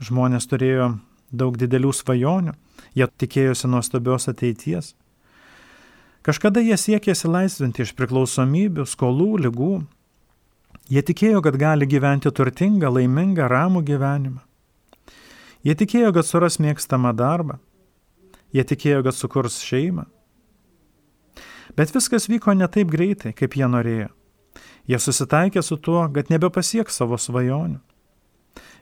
žmonės 0.03 0.47
turėjo 0.51 0.89
daug 1.31 1.59
didelių 1.59 1.93
svajonių, 1.95 2.55
jie 2.99 3.07
tikėjosi 3.07 3.71
nuostabios 3.71 4.27
ateities. 4.31 4.95
Kažkada 6.27 6.63
jie 6.63 6.75
siekėsi 6.79 7.31
laisvinti 7.31 7.83
iš 7.87 7.95
priklausomybių, 7.99 8.87
skolų, 8.91 9.31
lygų, 9.47 9.75
Jie 10.87 11.03
tikėjo, 11.03 11.41
kad 11.43 11.57
gali 11.59 11.87
gyventi 11.91 12.31
turtingą, 12.31 12.93
laimingą, 12.95 13.49
ramų 13.51 13.83
gyvenimą. 13.87 14.43
Jie 15.67 15.75
tikėjo, 15.75 16.13
kad 16.15 16.27
suras 16.29 16.61
mėgstamą 16.63 17.11
darbą. 17.17 17.57
Jie 18.55 18.63
tikėjo, 18.63 19.01
kad 19.03 19.17
sukurs 19.19 19.59
šeimą. 19.67 20.05
Bet 21.77 21.91
viskas 21.93 22.29
vyko 22.31 22.55
ne 22.55 22.69
taip 22.71 22.93
greitai, 22.93 23.35
kaip 23.35 23.59
jie 23.59 23.67
norėjo. 23.67 24.13
Jie 24.87 25.01
susitaikė 25.03 25.65
su 25.67 25.77
tuo, 25.83 26.05
kad 26.15 26.31
nebepasieks 26.31 27.03
savo 27.03 27.19
svajonių. 27.19 27.81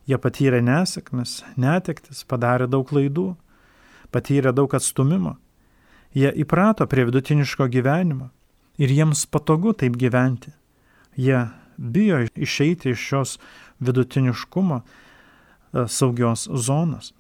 Jie 0.05 0.21
patyrė 0.21 0.61
nesėkmes, 0.61 1.39
netektis, 1.57 2.21
padarė 2.29 2.69
daug 2.69 2.85
klaidų, 2.91 3.31
patyrė 4.13 4.53
daug 4.53 4.77
atstumimo. 4.77 5.39
Jie 6.15 6.29
įprato 6.45 6.85
prie 6.87 7.07
vidutiniško 7.09 7.67
gyvenimo 7.73 8.29
ir 8.77 8.93
jiems 8.93 9.25
patogu 9.27 9.73
taip 9.73 9.97
gyventi. 9.97 10.53
Jie 11.17 11.41
bijo 11.77 12.23
išeiti 12.35 12.95
iš 12.95 13.05
šios 13.09 13.37
vidutiniškumo 13.81 14.81
e, 14.81 15.87
saugios 15.89 16.49
zonos. 16.55 17.13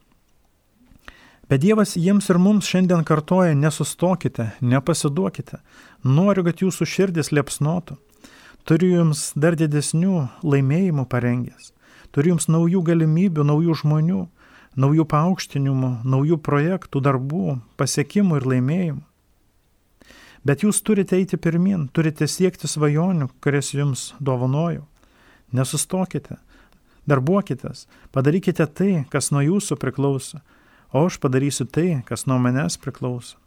Bet 1.48 1.60
Dievas 1.60 1.92
jiems 1.96 2.30
ir 2.32 2.38
mums 2.40 2.64
šiandien 2.64 3.04
kartoja, 3.04 3.52
nesustokite, 3.54 4.48
nepasiduokite, 4.64 5.60
noriu, 6.04 6.44
kad 6.46 6.62
jūsų 6.64 6.88
širdis 6.88 7.34
liepsnotų, 7.36 7.98
turiu 8.64 8.88
jums 8.94 9.26
dar 9.36 9.56
didesnių 9.60 10.22
laimėjimų 10.40 11.04
parengęs, 11.12 11.74
turiu 12.16 12.32
jums 12.34 12.48
naujų 12.48 12.80
galimybių, 12.88 13.44
naujų 13.44 13.76
žmonių, 13.82 14.22
naujų 14.80 15.04
paaukštinimų, 15.10 15.90
naujų 16.08 16.40
projektų, 16.40 17.04
darbų, 17.04 17.58
pasiekimų 17.76 18.40
ir 18.40 18.48
laimėjimų. 18.54 19.02
Bet 20.44 20.64
jūs 20.64 20.82
turite 20.84 21.16
eiti 21.16 21.38
pirmin, 21.40 21.88
turite 21.88 22.28
siekti 22.28 22.68
svajonių, 22.68 23.30
kurias 23.44 23.72
jums 23.72 24.10
dovanoju. 24.20 24.84
Nesustokite, 25.54 26.36
darbuokitės, 27.08 27.86
padarykite 28.12 28.66
tai, 28.66 28.92
kas 29.12 29.30
nuo 29.32 29.40
jūsų 29.44 29.78
priklauso, 29.80 30.42
o 30.92 31.06
aš 31.06 31.18
padarysiu 31.22 31.64
tai, 31.64 32.02
kas 32.08 32.26
nuo 32.28 32.36
manęs 32.42 32.76
priklauso. 32.80 33.38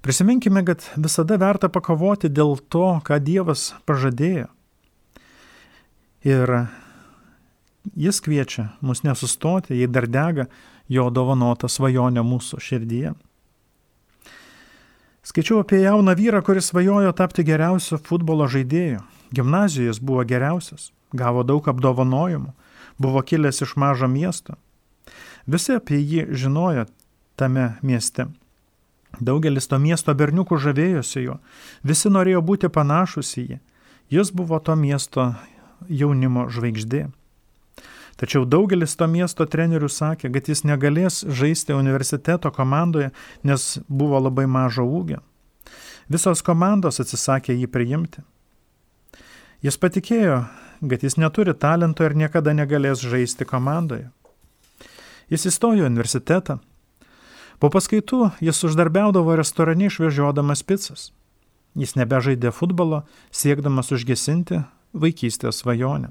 Prisiminkime, 0.00 0.62
kad 0.64 0.84
visada 0.96 1.36
verta 1.42 1.68
pakovoti 1.68 2.30
dėl 2.30 2.56
to, 2.70 3.00
ką 3.04 3.18
Dievas 3.18 3.72
pažadėjo. 3.84 4.46
Ir 6.22 6.54
Jis 7.96 8.20
kviečia 8.20 8.68
mus 8.80 9.02
nesustoti, 9.02 9.76
jei 9.78 9.88
dar 9.88 10.08
dega 10.08 10.48
jo 10.88 11.08
dovanota 11.10 11.68
svajonė 11.68 12.24
mūsų 12.26 12.60
širdyje. 12.60 13.14
Skaičiau 15.28 15.60
apie 15.60 15.82
jauną 15.84 16.14
vyrą, 16.16 16.40
kuris 16.42 16.70
svajojo 16.70 17.12
tapti 17.12 17.44
geriausiu 17.44 17.98
futbolo 18.00 18.46
žaidėju. 18.48 19.02
Gimnazijoje 19.36 19.90
jis 19.90 19.98
buvo 20.00 20.22
geriausias, 20.24 20.86
gavo 21.12 21.42
daug 21.44 21.68
apdovanojimų, 21.68 22.54
buvo 22.96 23.20
kilęs 23.20 23.60
iš 23.66 23.74
mažo 23.76 24.08
miesto. 24.08 24.56
Visi 25.44 25.76
apie 25.76 26.00
jį 26.00 26.24
žinojo 26.32 26.86
tame 27.36 27.74
mieste. 27.84 28.30
Daugelis 29.20 29.68
to 29.68 29.76
miesto 29.76 30.14
berniukų 30.16 30.56
žavėjosi 30.64 31.26
juo, 31.26 31.36
visi 31.84 32.08
norėjo 32.08 32.40
būti 32.48 32.72
panašus 32.72 33.36
į 33.36 33.44
jį. 33.50 33.60
Jis 34.08 34.32
buvo 34.32 34.56
to 34.64 34.80
miesto 34.80 35.34
jaunimo 35.92 36.48
žvaigždė. 36.48 37.10
Tačiau 38.18 38.42
daugelis 38.42 38.96
to 38.98 39.06
miesto 39.06 39.46
trenerių 39.46 39.86
sakė, 39.86 40.32
kad 40.34 40.48
jis 40.50 40.64
negalės 40.66 41.20
žaisti 41.22 41.76
universiteto 41.76 42.50
komandoje, 42.50 43.12
nes 43.46 43.66
buvo 43.86 44.18
labai 44.18 44.48
mažo 44.50 44.82
ūgio. 44.82 45.20
Visos 46.10 46.42
komandos 46.42 46.98
atsisakė 46.98 47.54
jį 47.54 47.68
priimti. 47.70 48.24
Jis 49.62 49.78
patikėjo, 49.78 50.40
kad 50.90 51.06
jis 51.06 51.18
neturi 51.18 51.54
talento 51.54 52.06
ir 52.06 52.18
niekada 52.18 52.54
negalės 52.58 53.06
žaisti 53.06 53.46
komandoje. 53.46 54.10
Jis 55.30 55.46
įstojo 55.52 55.84
į 55.84 55.90
universitetą. 55.92 56.58
Po 57.62 57.70
paskaitų 57.70 58.32
jis 58.42 58.64
uždarbiaudavo 58.66 59.34
restorane 59.38 59.90
išvežiodamas 59.92 60.64
pizzas. 60.66 61.10
Jis 61.78 61.94
nebežaidė 61.94 62.50
futbolo, 62.50 63.04
siekdamas 63.30 63.92
užgesinti 63.94 64.64
vaikystės 64.90 65.62
svajonę. 65.62 66.10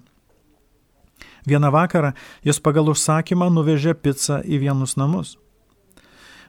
Vieną 1.47 1.71
vakarą 1.71 2.11
jis 2.43 2.59
pagal 2.59 2.91
užsakymą 2.91 3.49
nuvežė 3.55 3.95
pizzą 3.95 4.41
į 4.43 4.59
vienus 4.65 4.97
namus. 4.99 5.37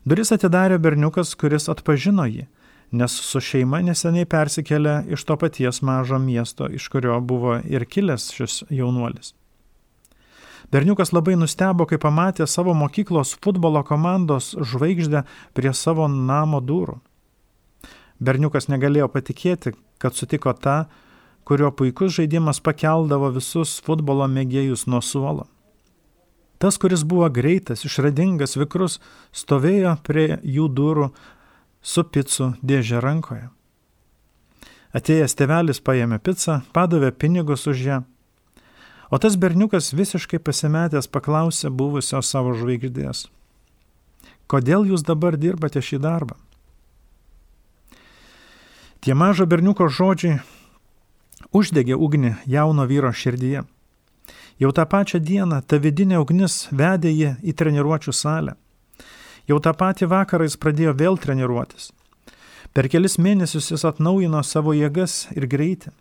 Duris 0.09 0.33
atidarė 0.35 0.79
berniukas, 0.83 1.35
kuris 1.39 1.69
atpažino 1.71 2.27
jį, 2.27 2.47
nes 2.93 3.15
su 3.31 3.41
šeima 3.41 3.81
neseniai 3.87 4.27
persikėlė 4.27 4.95
iš 5.15 5.25
to 5.29 5.37
paties 5.39 5.83
mažo 5.87 6.19
miesto, 6.19 6.67
iš 6.67 6.89
kurio 6.91 7.21
buvo 7.21 7.59
ir 7.63 7.85
kilęs 7.87 8.31
šis 8.35 8.63
jaunuolis. 8.71 9.35
Berniukas 10.73 11.15
labai 11.15 11.37
nustebo, 11.41 11.87
kai 11.89 11.97
pamatė 11.97 12.47
savo 12.47 12.75
mokyklos 12.77 13.37
futbolo 13.45 13.81
komandos 13.87 14.51
žvaigždę 14.59 15.23
prie 15.57 15.73
savo 15.73 16.09
namo 16.09 16.61
durų. 16.61 16.99
Berniukas 18.21 18.67
negalėjo 18.69 19.07
patikėti, 19.15 19.73
kad 20.03 20.19
sutiko 20.19 20.53
tą, 20.53 20.89
kurio 21.49 21.71
puikus 21.73 22.13
žaidimas 22.13 22.59
pakeldavo 22.61 23.31
visus 23.33 23.79
futbolo 23.81 24.27
mėgėjus 24.29 24.83
nuo 24.85 25.01
suolo. 25.01 25.47
Tas, 26.61 26.77
kuris 26.77 27.07
buvo 27.09 27.29
greitas, 27.33 27.87
išradingas, 27.89 28.59
vikrus, 28.61 28.99
stovėjo 29.33 29.95
prie 30.05 30.27
jų 30.43 30.67
durų 30.69 31.07
su 31.81 32.05
picu 32.05 32.51
dėžė 32.61 33.01
rankoje. 33.01 33.47
Atėjęs 34.93 35.37
tevelis 35.39 35.81
paėmė 35.81 36.19
pizzą, 36.21 36.59
padavė 36.77 37.15
pinigus 37.17 37.65
už 37.71 37.81
ją, 37.87 37.99
o 39.09 39.17
tas 39.17 39.41
berniukas 39.41 39.95
visiškai 39.97 40.43
pasimetęs 40.45 41.09
paklausė 41.09 41.73
buvusios 41.73 42.29
savo 42.29 42.53
žvaigždės. 42.59 43.25
Kodėl 44.53 44.85
jūs 44.93 45.07
dabar 45.07 45.41
dirbate 45.41 45.81
šį 45.81 46.03
darbą? 46.05 46.37
Tie 49.01 49.15
mažo 49.17 49.47
berniuko 49.49 49.89
žodžiai 49.89 50.43
uždegė 51.53 51.97
ugnį 51.97 52.37
jauno 52.47 52.87
vyro 52.87 53.13
širdyje. 53.13 53.65
Jau 54.59 54.73
tą 54.75 54.85
pačią 54.91 55.21
dieną 55.23 55.61
ta 55.63 55.79
vidinė 55.79 56.19
ugnis 56.19 56.67
vedė 56.73 57.13
jį 57.13 57.35
į 57.43 57.55
treniruočio 57.55 58.13
salę. 58.13 58.57
Jau 59.49 59.61
tą 59.63 59.73
patį 59.73 60.11
vakarą 60.11 60.45
jis 60.45 60.59
pradėjo 60.61 60.93
vėl 60.99 61.17
treniruotis. 61.17 61.93
Per 62.75 62.89
kelis 62.91 63.17
mėnesius 63.19 63.71
jis 63.71 63.85
atnaujino 63.89 64.43
savo 64.45 64.75
jėgas 64.77 65.29
ir 65.37 65.47
greitį. 65.47 65.95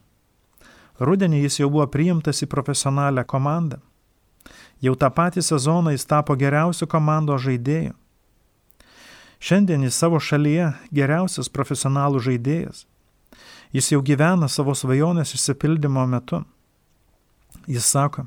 Rudenį 0.99 1.43
jis 1.45 1.61
jau 1.61 1.69
buvo 1.69 1.85
priimtas 1.87 2.41
į 2.41 2.49
profesionalią 2.49 3.23
komandą. 3.23 3.77
Jau 4.81 4.97
tą 4.97 5.09
patį 5.13 5.45
sezoną 5.45 5.93
jis 5.93 6.05
tapo 6.05 6.35
geriausiu 6.35 6.89
komandos 6.89 7.45
žaidėju. 7.45 7.93
Šiandien 9.39 9.85
jis 9.85 9.97
savo 10.01 10.19
šalyje 10.19 10.73
geriausias 10.91 11.49
profesionalų 11.49 12.19
žaidėjas. 12.25 12.87
Jis 13.75 13.91
jau 13.91 14.01
gyvena 14.01 14.47
savo 14.49 14.75
svajonės 14.75 15.33
išsipildymo 15.35 16.05
metu. 16.07 16.43
Jis 17.67 17.87
sako, 17.91 18.25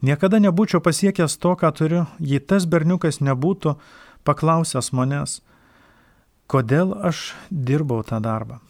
niekada 0.00 0.40
nebūčiau 0.40 0.80
pasiekęs 0.80 1.36
to, 1.40 1.52
ką 1.56 1.72
turiu, 1.76 2.06
jei 2.18 2.40
tas 2.40 2.64
berniukas 2.64 3.20
nebūtų 3.20 3.76
paklausęs 4.24 4.92
manęs, 4.96 5.40
kodėl 6.48 6.94
aš 6.96 7.30
dirbau 7.50 8.02
tą 8.04 8.20
darbą. 8.24 8.60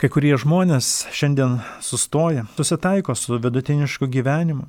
Kai 0.00 0.08
kurie 0.08 0.32
žmonės 0.40 1.10
šiandien 1.12 1.58
sustoja, 1.84 2.46
susitaiko 2.56 3.12
su 3.12 3.36
vidutinišku 3.36 4.08
gyvenimu. 4.08 4.64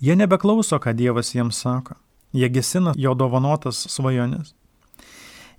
Jie 0.00 0.16
nebeklauso, 0.16 0.78
ką 0.80 0.94
Dievas 0.96 1.34
jiems 1.34 1.58
sako. 1.60 1.98
Jie 2.32 2.48
gesina 2.52 2.94
jo 2.96 3.12
dovanotas 3.12 3.82
svajonės. 3.92 4.54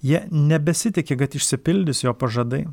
Jie 0.05 0.25
nebesitikė, 0.31 1.17
kad 1.17 1.35
išsipildys 1.35 2.03
jo 2.03 2.13
pažadai. 2.13 2.67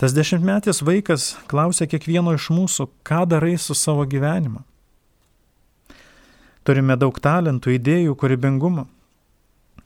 Tas 0.00 0.14
dešimtmetis 0.16 0.80
vaikas 0.82 1.32
klausė 1.50 1.86
kiekvieno 1.86 2.32
iš 2.34 2.48
mūsų, 2.54 2.88
ką 3.06 3.24
darai 3.28 3.54
su 3.60 3.76
savo 3.76 4.06
gyvenimu. 4.08 4.64
Turime 6.64 6.96
daug 6.96 7.18
talentų, 7.18 7.76
idėjų, 7.76 8.16
kūrybingumo. 8.18 8.86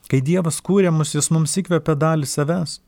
Kai 0.06 0.20
Dievas 0.22 0.60
kūrė 0.62 0.92
mus, 0.94 1.14
jis 1.16 1.30
mums 1.34 1.56
įkvėpė 1.58 1.96
dalį 1.98 2.28
savęs. 2.30 2.78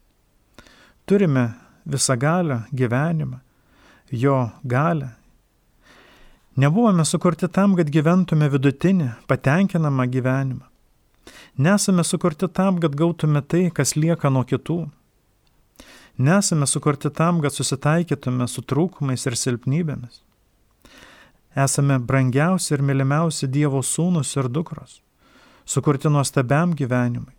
Turime 1.09 1.49
visą 1.89 2.15
galę 2.21 2.63
gyvenimą, 2.71 3.41
jo 4.13 4.39
galę. 4.63 5.11
Nebuvome 6.59 7.05
sukurti 7.05 7.49
tam, 7.49 7.75
kad 7.79 7.91
gyventume 7.91 8.51
vidutinį, 8.53 9.13
patenkinamą 9.31 10.07
gyvenimą. 10.13 10.68
Nesame 11.59 12.05
sukurti 12.05 12.49
tam, 12.49 12.79
kad 12.81 12.95
gautume 12.95 13.43
tai, 13.43 13.65
kas 13.75 13.97
lieka 13.99 14.31
nuo 14.31 14.45
kitų. 14.47 14.85
Nesame 16.19 16.67
sukurti 16.71 17.11
tam, 17.11 17.41
kad 17.43 17.51
susitaikytume 17.51 18.47
su 18.47 18.63
trūkumais 18.63 19.27
ir 19.27 19.35
silpnybėmis. 19.35 20.21
Esame 21.59 21.99
brangiausi 21.99 22.77
ir 22.77 22.87
mylimiausi 22.87 23.51
Dievo 23.51 23.83
sūnus 23.83 24.37
ir 24.39 24.47
dukros, 24.47 25.01
sukurti 25.67 26.11
nuostabiam 26.15 26.79
gyvenimui. 26.79 27.35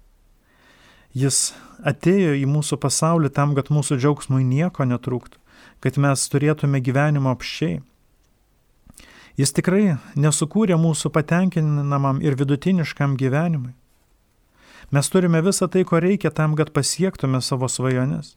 Jis 1.15 1.53
atėjo 1.79 2.36
į 2.36 2.43
mūsų 2.51 2.75
pasaulį 2.84 3.32
tam, 3.32 3.55
kad 3.55 3.71
mūsų 3.71 4.01
džiaugsmui 4.03 4.43
nieko 4.43 4.84
netrūktų, 4.84 5.39
kad 5.79 5.95
mes 5.95 6.27
turėtume 6.27 6.84
gyvenimo 6.84 7.32
apščiai. 7.32 7.79
Jis 9.39 9.55
tikrai 9.55 9.95
nesukūrė 10.19 10.75
mūsų 10.75 11.15
patenkinamam 11.15 12.19
ir 12.19 12.36
vidutiniškam 12.36 13.15
gyvenimui. 13.15 13.79
Mes 14.91 15.10
turime 15.10 15.41
visą 15.45 15.67
tai, 15.69 15.84
ko 15.86 15.99
reikia 16.02 16.32
tam, 16.32 16.56
kad 16.58 16.71
pasiektume 16.73 17.41
savo 17.41 17.67
svajones. 17.69 18.36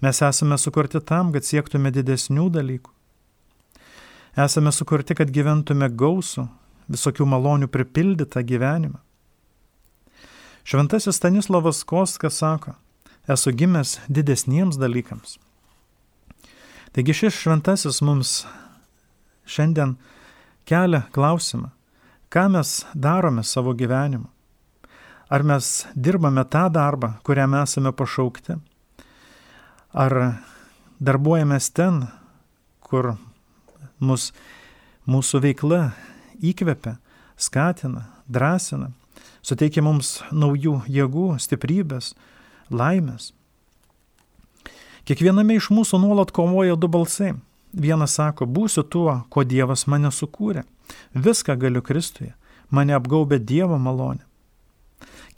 Mes 0.00 0.22
esame 0.22 0.58
sukurti 0.58 1.00
tam, 1.00 1.30
kad 1.32 1.46
siektume 1.46 1.92
didesnių 1.94 2.48
dalykų. 2.50 2.90
Esame 4.40 4.72
sukurti, 4.72 5.14
kad 5.14 5.30
gyventume 5.30 5.90
gausų, 5.90 6.46
visokių 6.90 7.26
malonių 7.28 7.68
pripildytą 7.70 8.42
gyvenimą. 8.46 8.98
Šventasis 10.64 11.16
Stanislavas 11.16 11.84
Koskas 11.84 12.40
sako, 12.42 12.74
esu 13.28 13.52
gimęs 13.52 13.98
didesniems 14.08 14.78
dalykams. 14.78 15.38
Taigi 16.92 17.14
šis 17.14 17.36
šventasis 17.38 18.00
mums 18.02 18.40
šiandien 19.46 19.94
kelia 20.66 21.04
klausimą, 21.14 21.70
ką 22.30 22.48
mes 22.56 22.84
darome 22.94 23.44
savo 23.46 23.74
gyvenimu. 23.74 24.26
Ar 25.30 25.42
mes 25.46 25.86
dirbame 25.94 26.42
tą 26.44 26.66
darbą, 26.74 27.12
kuriam 27.22 27.54
esame 27.54 27.92
pašaukti? 27.94 28.56
Ar 29.94 30.14
darbuojamės 30.98 31.68
ten, 31.70 32.00
kur 32.82 33.12
mus, 34.02 34.32
mūsų 35.06 35.40
veikla 35.44 35.92
įkvepia, 36.42 36.96
skatina, 37.38 38.08
drąsina, 38.26 38.90
suteikia 39.42 39.84
mums 39.86 40.18
naujų 40.32 40.80
jėgų, 40.90 41.26
stiprybės, 41.38 42.16
laimės. 42.70 43.30
Kiekviename 45.06 45.56
iš 45.60 45.70
mūsų 45.70 46.00
nuolat 46.02 46.32
kovoja 46.34 46.74
du 46.74 46.90
balsai. 46.90 47.36
Vienas 47.70 48.16
sako, 48.18 48.48
būsiu 48.50 48.82
tuo, 48.82 49.12
ko 49.30 49.44
Dievas 49.46 49.86
mane 49.86 50.10
sukūrė. 50.10 50.64
Viską 51.14 51.54
galiu 51.54 51.82
Kristuje. 51.86 52.34
Mane 52.70 52.98
apgaubė 52.98 53.38
Dievo 53.38 53.78
malonė. 53.78 54.26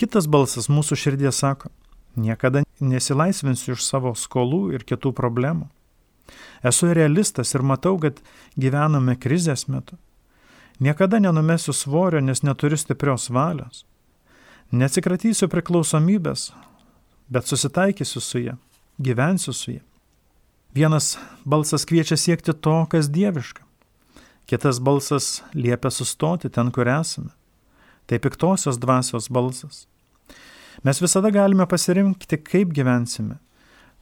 Kitas 0.01 0.27
balsas 0.27 0.69
mūsų 0.73 0.97
širdie 0.99 1.33
sako, 1.33 1.71
niekada 2.17 2.63
nesilaisvinsiu 2.81 3.77
iš 3.77 3.85
savo 3.87 4.15
skolų 4.19 4.73
ir 4.77 4.85
kitų 4.89 5.13
problemų. 5.17 5.69
Esu 6.63 6.93
realistas 6.95 7.55
ir 7.55 7.65
matau, 7.67 7.97
kad 7.99 8.21
gyvename 8.57 9.17
krizės 9.19 9.67
metu. 9.69 9.99
Niekada 10.83 11.21
nenumesiu 11.21 11.75
svorio, 11.75 12.21
nes 12.21 12.43
neturiu 12.43 12.79
stiprios 12.79 13.29
valios. 13.31 13.85
Neatsikratysiu 14.73 15.51
priklausomybės, 15.53 16.51
bet 17.29 17.47
susitaikysiu 17.47 18.21
su 18.21 18.41
ja, 18.41 18.57
gyvensiu 18.99 19.53
su 19.53 19.77
ja. 19.77 19.83
Vienas 20.73 21.19
balsas 21.45 21.85
kviečia 21.85 22.17
siekti 22.17 22.55
to, 22.55 22.87
kas 22.89 23.11
dieviška. 23.13 23.67
Kitas 24.49 24.81
balsas 24.81 25.43
liepia 25.55 25.91
sustoti 25.93 26.49
ten, 26.49 26.73
kur 26.73 26.89
esame. 26.89 27.31
Tai 28.07 28.19
piktosios 28.19 28.79
dvasios 28.79 29.29
balsas. 29.33 29.87
Mes 30.83 30.99
visada 31.03 31.31
galime 31.31 31.67
pasirinkti, 31.67 32.39
kaip 32.43 32.73
gyvensime, 32.75 33.37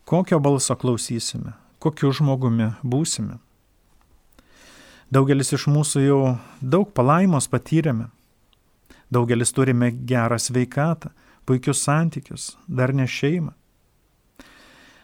kokio 0.04 0.38
balso 0.40 0.76
klausysime, 0.76 1.52
kokiu 1.78 2.12
žmogumi 2.14 2.70
būsime. 2.82 3.36
Daugelis 5.10 5.50
iš 5.52 5.66
mūsų 5.66 6.04
jau 6.06 6.20
daug 6.62 6.92
palaimos 6.94 7.50
patyrėme. 7.50 8.06
Daugelis 9.10 9.50
turime 9.50 9.90
gerą 9.90 10.38
sveikatą, 10.38 11.10
puikius 11.44 11.82
santykius, 11.82 12.52
dar 12.68 12.94
ne 12.94 13.08
šeimą. 13.10 13.50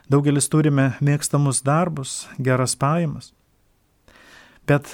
Daugelis 0.07 0.47
turime 0.47 0.93
mėgstamus 1.03 1.59
darbus, 1.67 2.21
geras 2.39 2.77
pajamas. 2.79 3.33
Bet 4.63 4.93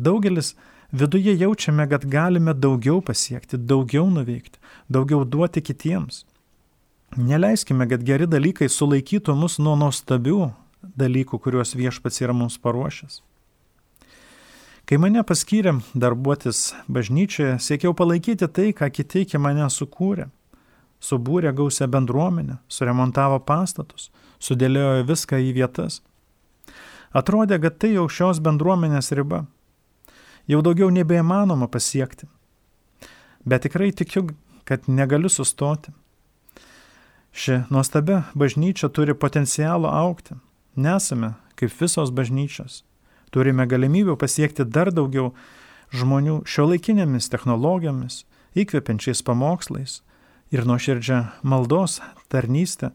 daugelis 0.00 0.54
viduje 0.92 1.36
jaučiame, 1.38 1.88
kad 1.88 2.04
galime 2.04 2.54
daugiau 2.54 3.00
pasiekti, 3.00 3.56
daugiau 3.56 4.10
nuveikti, 4.10 4.58
daugiau 4.88 5.24
duoti 5.24 5.62
kitiems. 5.62 6.24
Neleiskime, 7.16 7.88
kad 7.90 8.04
geri 8.06 8.28
dalykai 8.30 8.68
sulaikytų 8.70 9.34
mus 9.34 9.58
nuo 9.58 9.74
nuostabių 9.78 10.52
dalykų, 10.82 11.40
kuriuos 11.42 11.74
viešpats 11.74 12.22
yra 12.22 12.34
mums 12.36 12.58
paruošęs. 12.62 13.20
Kai 14.86 14.98
mane 14.98 15.22
paskyrė 15.22 15.76
darbuotis 15.94 16.72
bažnyčioje, 16.90 17.58
siekiau 17.62 17.94
palaikyti 17.94 18.48
tai, 18.50 18.70
ką 18.74 18.88
kiti 18.90 19.24
iki 19.26 19.38
mane 19.38 19.68
sukūrė. 19.70 20.30
Subūrė 21.00 21.52
gausią 21.56 21.86
bendruomenę, 21.88 22.58
suremontavo 22.68 23.38
pastatus, 23.46 24.10
sudėliojo 24.42 25.06
viską 25.08 25.38
į 25.40 25.54
vietas. 25.56 26.00
Atrodė, 27.16 27.60
kad 27.62 27.78
tai 27.80 27.94
jau 27.94 28.08
šios 28.10 28.42
bendruomenės 28.44 29.10
riba. 29.16 29.44
Jau 30.50 30.60
daugiau 30.66 30.90
nebeįmanoma 30.90 31.70
pasiekti. 31.70 32.26
Bet 33.46 33.62
tikrai 33.64 33.92
tikiu, 33.94 34.26
kad 34.66 34.88
negaliu 34.90 35.30
sustoti. 35.30 35.94
Ši 37.30 37.62
nuostabi 37.70 38.18
bažnyčia 38.34 38.90
turi 38.90 39.14
potencialo 39.14 39.88
aukti. 39.88 40.34
Nesame 40.74 41.36
kaip 41.54 41.70
visos 41.78 42.10
bažnyčios 42.10 42.82
Turime 43.30 43.66
galimybę 43.66 44.16
pasiekti 44.18 44.64
dar 44.66 44.90
daugiau 44.90 45.30
žmonių 45.94 46.40
šio 46.50 46.66
laikinėmis 46.72 47.30
technologijomis, 47.30 48.24
įkvepiančiais 48.58 49.22
pamokslais 49.26 50.00
ir 50.50 50.66
nuoširdžia 50.66 51.20
maldos 51.46 52.00
tarnystę 52.30 52.90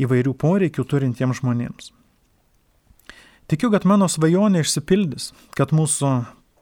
įvairių 0.00 0.32
poreikių 0.32 0.84
turintiems 0.88 1.42
žmonėms. 1.42 1.92
Tikiu, 3.52 3.68
kad 3.68 3.84
mano 3.84 4.06
svajonė 4.08 4.62
išsipildys, 4.64 5.26
kad 5.52 5.74
mūsų 5.76 6.10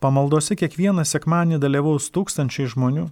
pamaldose 0.02 0.56
kiekvieną 0.58 1.04
sekmanį 1.06 1.60
dalyvaus 1.62 2.08
tūkstančiai 2.10 2.66
žmonių. 2.72 3.04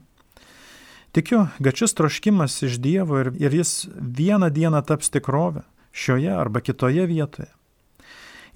Tikiu, 1.14 1.44
kad 1.62 1.78
šis 1.78 1.94
troškimas 1.94 2.56
iš 2.66 2.80
Dievo 2.82 3.20
ir, 3.22 3.30
ir 3.38 3.54
jis 3.54 3.86
vieną 3.94 4.48
dieną 4.50 4.82
taps 4.82 5.14
tikrovę 5.14 5.62
šioje 5.94 6.34
arba 6.34 6.58
kitoje 6.58 7.06
vietoje. 7.06 7.46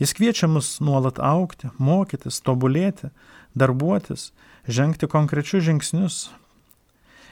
Jis 0.03 0.17
kviečia 0.19 0.51
mus 0.51 0.81
nuolat 0.83 1.23
aukti, 1.23 1.71
mokytis, 1.79 2.43
tobulėti, 2.43 3.13
darbuotis, 3.55 4.33
žengti 4.67 5.07
konkrečius 5.07 5.63
žingsnius 5.71 6.19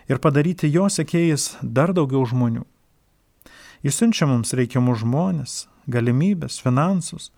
ir 0.07 0.23
padaryti 0.23 0.71
jo 0.71 0.87
sekėjais 0.87 1.57
dar 1.59 1.91
daugiau 1.91 2.23
žmonių. 2.23 2.63
Jis 3.83 3.99
siunčia 3.99 4.31
mums 4.31 4.55
reikiamus 4.55 5.03
žmonės, 5.03 5.65
galimybės, 5.91 6.63
finansus, 6.63 7.33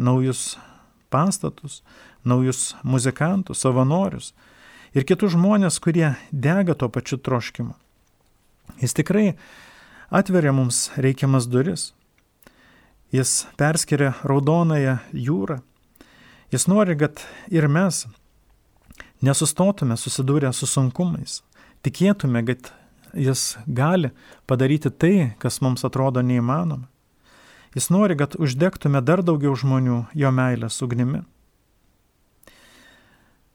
naujus 0.00 0.56
pastatus, 1.12 1.80
naujus 2.24 2.74
muzikantus, 2.82 3.60
savanorius 3.62 4.32
ir 4.96 5.06
kitus 5.06 5.36
žmonės, 5.36 5.78
kurie 5.82 6.14
dega 6.32 6.74
tuo 6.74 6.88
pačiu 6.88 7.20
troškimu. 7.20 7.76
Jis 8.80 8.96
tikrai 8.96 9.34
atveria 10.10 10.52
mums 10.56 10.88
reikiamas 10.96 11.46
duris 11.50 11.90
Jis 13.10 13.46
perskiria 13.58 14.12
raudonąją 14.22 14.98
jūrą. 15.12 15.58
Jis 16.54 16.66
nori, 16.70 16.94
kad 16.98 17.18
ir 17.50 17.66
mes 17.66 18.04
nesustotume 19.22 19.96
susidūrę 19.98 20.52
su 20.54 20.68
sunkumais, 20.70 21.40
tikėtume, 21.82 22.44
kad 22.46 22.70
jis 23.14 23.58
gali 23.66 24.12
padaryti 24.46 24.90
tai, 24.94 25.14
kas 25.42 25.58
mums 25.62 25.82
atrodo 25.86 26.22
neįmanoma. 26.22 26.86
Jis 27.74 27.90
nori, 27.90 28.16
kad 28.18 28.34
uždegtume 28.34 29.00
dar 29.00 29.22
daugiau 29.22 29.54
žmonių 29.54 30.04
jo 30.18 30.30
meilės 30.34 30.80
ugnimi. 30.82 31.22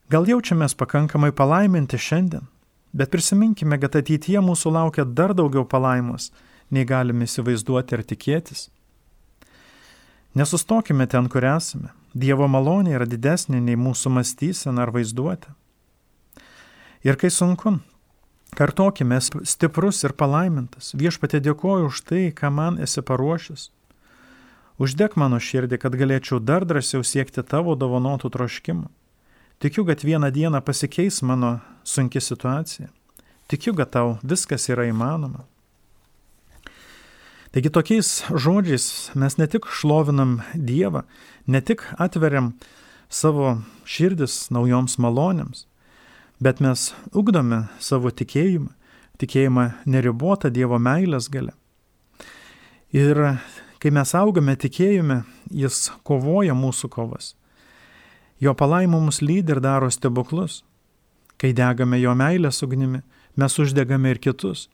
Gal 0.08 0.28
jaučiamės 0.30 0.78
pakankamai 0.78 1.34
palaiminti 1.36 2.00
šiandien, 2.00 2.46
bet 2.96 3.12
prisiminkime, 3.12 3.80
kad 3.82 3.98
ateityje 4.00 4.40
mūsų 4.46 4.72
laukia 4.72 5.04
dar 5.04 5.34
daugiau 5.36 5.66
palaimos, 5.68 6.30
nei 6.72 6.86
galime 6.88 7.28
įsivaizduoti 7.28 7.98
ir 7.98 8.06
tikėtis. 8.08 8.70
Nesustokime 10.36 11.08
ten, 11.12 11.28
kur 11.32 11.44
esame. 11.48 11.92
Dievo 12.16 12.48
malonė 12.48 12.96
yra 12.96 13.08
didesnė 13.08 13.60
nei 13.60 13.76
mūsų 13.80 14.14
mąstysena 14.16 14.86
ar 14.86 14.92
vaizduotė. 14.96 15.52
Ir 17.04 17.20
kai 17.20 17.30
sunku, 17.32 17.78
kartokime 18.56 19.20
stiprus 19.24 20.04
ir 20.08 20.16
palaimintas. 20.16 20.94
Viešpatė 20.96 21.42
dėkoju 21.44 21.92
už 21.92 22.02
tai, 22.08 22.24
ką 22.32 22.52
man 22.52 22.80
esi 22.84 23.04
paruošęs. 23.04 23.70
Uždek 24.82 25.16
mano 25.16 25.40
širdį, 25.40 25.80
kad 25.80 25.96
galėčiau 25.96 26.42
dar 26.44 26.66
drąsiau 26.68 27.04
siekti 27.04 27.44
tavo 27.48 27.78
dovanotų 27.80 28.32
troškimų. 28.34 28.90
Tikiu, 29.64 29.86
kad 29.88 30.04
vieną 30.04 30.32
dieną 30.36 30.60
pasikeis 30.62 31.22
mano 31.24 31.60
sunki 31.84 32.20
situacija. 32.20 32.90
Tikiu, 33.48 33.72
kad 33.78 33.94
tau 33.94 34.18
viskas 34.24 34.68
yra 34.68 34.90
įmanoma. 34.92 35.46
Taigi 37.56 37.72
tokiais 37.72 38.26
žodžiais 38.28 39.16
mes 39.16 39.38
ne 39.40 39.48
tik 39.48 39.70
šlovinam 39.72 40.42
Dievą, 40.60 41.06
ne 41.48 41.62
tik 41.64 41.86
atveriam 41.96 42.52
savo 43.08 43.62
širdis 43.88 44.50
naujoms 44.52 44.98
malonėms, 45.00 45.64
bet 46.44 46.60
mes 46.60 46.90
ugdome 47.16 47.70
savo 47.80 48.12
tikėjimą, 48.12 48.74
tikėjimą 49.24 49.70
neribotą 49.88 50.52
Dievo 50.52 50.82
meilės 50.84 51.30
gale. 51.32 51.56
Ir 52.92 53.40
kai 53.86 53.94
mes 53.94 54.16
augame 54.18 54.56
tikėjime, 54.58 55.22
jis 55.54 55.92
kovoja 56.02 56.58
mūsų 56.58 56.90
kovas. 56.90 57.36
Jo 58.42 58.56
palaimo 58.58 58.98
mus 58.98 59.22
lydi 59.22 59.54
ir 59.54 59.62
daro 59.62 59.92
stebuklus. 59.94 60.64
Kai 61.38 61.52
degame 61.54 62.00
jo 62.02 62.16
meilės 62.18 62.64
ugnimi, 62.66 63.04
mes 63.38 63.60
uždegame 63.62 64.16
ir 64.16 64.20
kitus 64.24 64.70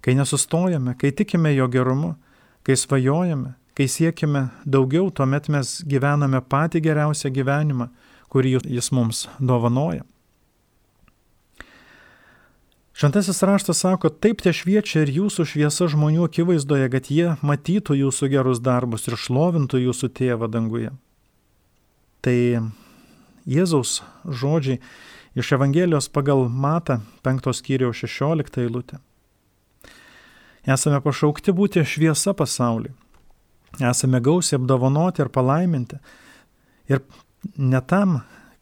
kai 0.00 0.14
nesustojame, 0.14 0.94
kai 0.98 1.12
tikime 1.12 1.54
jo 1.54 1.68
gerumu, 1.68 2.14
kai 2.62 2.76
svajojame, 2.76 3.54
kai 3.74 3.88
siekime 3.88 4.48
daugiau, 4.66 5.10
tuomet 5.10 5.48
mes 5.52 5.78
gyvename 5.88 6.40
patį 6.40 6.82
geriausią 6.86 7.32
gyvenimą, 7.34 7.88
kurį 8.32 8.58
jis 8.66 8.92
mums 8.92 9.26
dovanoja. 9.38 10.04
Šventasis 12.98 13.42
raštas 13.46 13.78
sako, 13.78 14.08
taip 14.10 14.40
te 14.42 14.50
šviečia 14.50 15.04
ir 15.04 15.12
jūsų 15.14 15.44
šviesa 15.46 15.86
žmonių 15.86 16.24
akivaizdoje, 16.26 16.88
kad 16.90 17.10
jie 17.14 17.36
matytų 17.46 17.94
jūsų 17.94 18.26
gerus 18.32 18.58
darbus 18.58 19.06
ir 19.06 19.14
šlovintų 19.14 19.78
jūsų 19.84 20.08
tėvą 20.18 20.48
danguje. 20.50 20.90
Tai 22.26 22.34
Jėzaus 23.46 24.00
žodžiai 24.26 24.80
iš 25.38 25.52
Evangelijos 25.54 26.10
pagal 26.10 26.48
Mata 26.50 26.98
5 27.22 27.46
skyriaus 27.54 28.02
16 28.02 28.64
eilutė. 28.64 28.98
Esame 30.66 30.98
pašaukti 30.98 31.54
būti 31.54 31.86
šviesa 31.86 32.34
pasauliui. 32.34 32.96
Esame 33.78 34.18
gausiai 34.18 34.58
apdovanoti 34.58 35.22
ir 35.22 35.30
palaiminti. 35.30 36.00
Ir 36.90 37.06
ne 37.54 37.78
tam, 37.86 38.18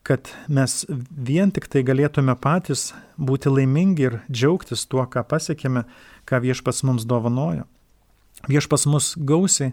kad 0.06 0.30
mes 0.46 0.84
vien 1.10 1.50
tik 1.50 1.66
tai 1.66 1.82
galėtume 1.82 2.36
patys 2.38 2.92
būti 3.18 3.50
laimingi 3.50 4.04
ir 4.06 4.18
džiaugtis 4.30 4.86
tuo, 4.86 5.02
ką 5.02 5.24
pasiekėme, 5.26 5.82
ką 6.28 6.42
viešpas 6.44 6.84
mums 6.86 7.06
dovanojo. 7.10 7.64
Viešpas 8.46 8.86
mus 8.86 9.14
gausiai 9.18 9.72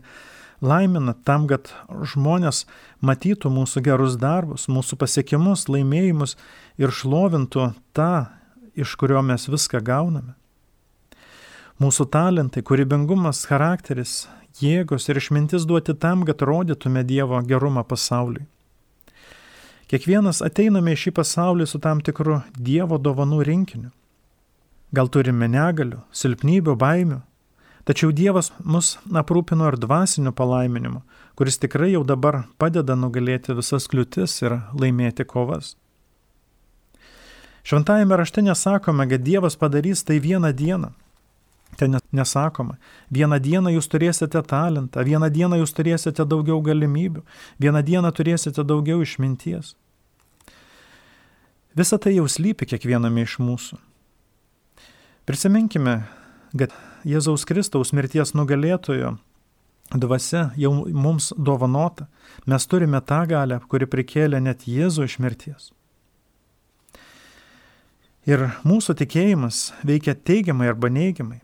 laimina 0.63 1.13
tam, 1.27 1.45
kad 1.51 1.69
žmonės 2.13 2.63
matytų 3.05 3.51
mūsų 3.53 3.83
gerus 3.85 4.15
darbus, 4.17 4.65
mūsų 4.71 4.97
pasiekimus, 5.03 5.67
laimėjimus 5.69 6.37
ir 6.81 6.93
šlovintų 6.95 7.73
tą, 7.93 8.13
iš 8.73 8.95
kurio 8.97 9.21
mes 9.21 9.45
viską 9.51 9.83
gauname. 9.85 10.33
Mūsų 11.81 12.07
talentai, 12.13 12.63
kūrybingumas, 12.65 13.43
charakteris, 13.49 14.23
jėgos 14.61 15.09
ir 15.09 15.19
išmintis 15.19 15.67
duoti 15.69 15.93
tam, 15.93 16.25
kad 16.25 16.41
rodytume 16.41 17.03
Dievo 17.05 17.41
gerumą 17.45 17.83
pasauliui. 17.85 18.47
Kiekvienas 19.93 20.39
ateiname 20.41 20.95
į 20.95 20.97
šį 20.97 21.11
pasaulį 21.19 21.67
su 21.69 21.77
tam 21.77 21.99
tikru 22.01 22.39
Dievo 22.57 22.97
dovanų 22.97 23.43
rinkiniu. 23.45 23.91
Gal 24.89 25.05
turime 25.13 25.45
negalių, 25.45 25.99
silpnybių, 26.09 26.73
baimių, 26.81 27.19
tačiau 27.85 28.09
Dievas 28.09 28.49
mus 28.65 28.95
aprūpino 29.21 29.67
ir 29.69 29.77
dvasiniu 29.77 30.33
palaiminimu, 30.33 31.03
kuris 31.37 31.61
tikrai 31.61 31.91
jau 31.91 32.01
dabar 32.09 32.39
padeda 32.57 32.95
nugalėti 32.97 33.53
visas 33.53 33.85
kliūtis 33.85 34.33
ir 34.41 34.55
laimėti 34.73 35.27
kovas. 35.29 35.75
Šventajame 37.61 38.17
rašte 38.17 38.41
nesakome, 38.41 39.05
kad 39.13 39.21
Dievas 39.21 39.59
padarys 39.61 40.01
tai 40.01 40.17
vieną 40.17 40.55
dieną. 40.57 40.89
Ten 41.77 41.99
nesakoma, 42.09 42.79
vieną 43.13 43.37
dieną 43.37 43.77
jūs 43.77 43.93
turėsite 43.93 44.41
talentą, 44.41 45.05
vieną 45.05 45.29
dieną 45.29 45.61
jūs 45.61 45.77
turėsite 45.77 46.25
daugiau 46.25 46.65
galimybių, 46.65 47.21
vieną 47.61 47.85
dieną 47.85 48.09
turėsite 48.09 48.65
daugiau 48.65 49.05
išminties. 49.05 49.75
Visa 51.73 51.97
tai 51.97 52.13
jau 52.13 52.27
slypi 52.29 52.67
kiekviename 52.69 53.23
iš 53.25 53.39
mūsų. 53.41 53.79
Prisiminkime, 55.25 56.03
kad 56.53 56.75
Jėzaus 57.01 57.47
Kristaus 57.49 57.89
mirties 57.97 58.35
nugalėtojo 58.37 59.15
dvasia 59.97 60.51
jau 60.59 60.73
mums 60.85 61.31
dovanota. 61.33 62.05
Mes 62.45 62.69
turime 62.69 63.01
tą 63.01 63.23
galę, 63.31 63.57
kuri 63.65 63.89
prikėlė 63.89 64.43
net 64.45 64.67
Jėzų 64.69 65.07
iš 65.09 65.17
mirties. 65.23 65.71
Ir 68.29 68.51
mūsų 68.61 68.93
tikėjimas 69.01 69.71
veikia 69.81 70.13
teigiamai 70.13 70.69
arba 70.69 70.93
neigiamai. 70.93 71.41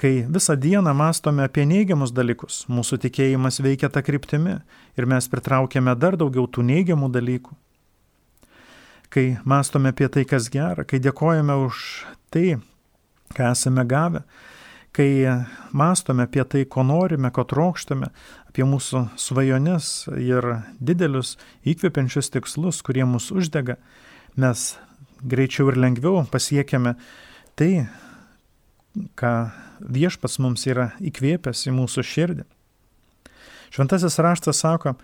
Kai 0.00 0.24
visą 0.24 0.56
dieną 0.56 0.94
mastome 0.96 1.44
apie 1.44 1.68
neigiamus 1.68 2.16
dalykus, 2.16 2.64
mūsų 2.70 3.02
tikėjimas 3.04 3.60
veikia 3.60 3.92
tą 3.92 4.00
kryptimį 4.06 4.60
ir 4.96 5.06
mes 5.10 5.28
pritraukiame 5.28 5.92
dar 6.00 6.16
daugiau 6.16 6.48
tų 6.48 6.64
neigiamų 6.64 7.12
dalykų 7.12 7.58
kai 9.12 9.38
mastome 9.44 9.92
apie 9.92 10.08
tai, 10.12 10.24
kas 10.28 10.48
gera, 10.52 10.84
kai 10.84 11.00
dėkojame 11.02 11.56
už 11.64 11.82
tai, 12.34 12.58
ką 13.36 13.52
esame 13.52 13.84
gavę, 13.88 14.24
kai 14.96 15.08
mastome 15.76 16.26
apie 16.28 16.44
tai, 16.44 16.64
ko 16.64 16.84
norime, 16.86 17.30
ko 17.34 17.44
trokštame, 17.48 18.10
apie 18.50 18.66
mūsų 18.68 19.04
svajones 19.20 20.08
ir 20.16 20.48
didelius 20.80 21.36
įkvepiančius 21.68 22.32
tikslus, 22.34 22.82
kurie 22.82 23.06
mus 23.08 23.30
uždega, 23.32 23.78
mes 24.36 24.74
greičiau 25.22 25.70
ir 25.72 25.80
lengviau 25.80 26.24
pasiekiame 26.30 26.96
tai, 27.58 27.88
ką 29.18 29.32
viešpats 29.78 30.40
mums 30.42 30.66
yra 30.66 30.92
įkvėpęs 30.98 31.68
į 31.70 31.74
mūsų 31.76 32.04
širdį. 32.04 32.46
Šventasis 33.68 34.18
raštas 34.24 34.64
sako, 34.64 34.96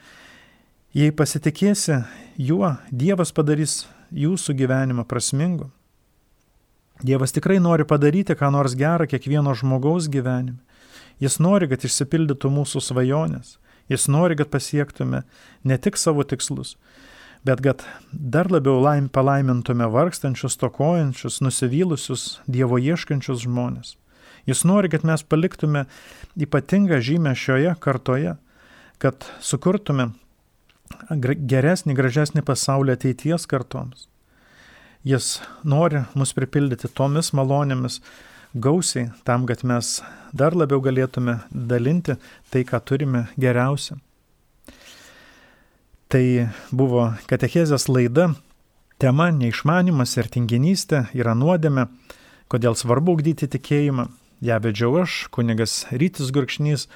Jei 0.94 1.10
pasitikėsi 1.10 1.96
juo, 2.38 2.68
Dievas 2.94 3.32
padarys 3.34 3.80
jūsų 4.12 4.54
gyvenimą 4.58 5.04
prasmingu. 5.08 5.70
Dievas 7.02 7.34
tikrai 7.34 7.58
nori 7.60 7.84
padaryti 7.84 8.36
ką 8.38 8.50
nors 8.54 8.76
gerą 8.78 9.06
kiekvieno 9.10 9.54
žmogaus 9.54 10.06
gyvenime. 10.08 10.60
Jis 11.22 11.38
nori, 11.42 11.68
kad 11.70 11.84
išsipildytų 11.86 12.50
mūsų 12.50 12.82
svajonės. 12.82 13.58
Jis 13.90 14.06
nori, 14.08 14.36
kad 14.38 14.50
pasiektume 14.50 15.22
ne 15.64 15.76
tik 15.78 15.98
savo 16.00 16.24
tikslus, 16.24 16.76
bet 17.44 17.60
kad 17.60 17.84
dar 18.12 18.48
labiau 18.50 18.80
laim 18.80 19.10
palaimintume 19.12 19.86
vargstančius, 19.92 20.56
tokojančius, 20.56 21.42
nusivylusius, 21.44 22.40
Dievo 22.48 22.80
ieškančius 22.80 23.44
žmonės. 23.44 23.96
Jis 24.48 24.64
nori, 24.64 24.90
kad 24.92 25.04
mes 25.04 25.22
paliktume 25.24 25.84
ypatingą 26.36 27.00
žymę 27.04 27.34
šioje 27.36 27.76
kartoje, 27.80 28.36
kad 28.98 29.28
sukurtume 29.40 30.12
geresnį, 31.10 31.94
gražesnį 31.96 32.44
pasaulį 32.46 32.94
ateities 32.96 33.46
kartoms. 33.50 34.08
Jis 35.04 35.42
nori 35.64 36.04
mus 36.16 36.32
pripildyti 36.32 36.88
tomis 36.88 37.32
malonėmis 37.36 38.00
gausiai, 38.54 39.10
tam, 39.24 39.44
kad 39.46 39.64
mes 39.66 39.98
dar 40.32 40.54
labiau 40.56 40.80
galėtume 40.80 41.40
dalinti 41.50 42.16
tai, 42.50 42.64
ką 42.64 42.80
turime 42.80 43.26
geriausia. 43.36 43.98
Tai 46.08 46.24
buvo 46.70 47.08
katechezės 47.26 47.88
laida, 47.90 48.30
tema 49.02 49.30
neišmanimas 49.34 50.14
ir 50.16 50.30
tinginystė 50.30 51.08
yra 51.12 51.34
nuodėme, 51.34 51.88
kodėl 52.48 52.76
svarbu 52.78 53.18
ugdyti 53.18 53.48
tikėjimą. 53.50 54.08
Ja 54.44 54.60
vedžiau 54.62 55.00
aš, 55.02 55.26
kunigas 55.34 55.84
Rytis 55.90 56.30
Gurkšnys, 56.34 56.86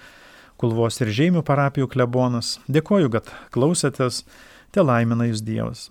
Kulvos 0.59 0.98
ir 1.04 1.12
Žemių 1.14 1.44
parapijų 1.46 1.86
klebonas. 1.92 2.56
Dėkoju, 2.66 3.12
kad 3.14 3.30
klausėtės, 3.54 4.24
te 4.74 4.82
laimina 4.82 5.28
jūs 5.28 5.44
Dievas. 5.46 5.88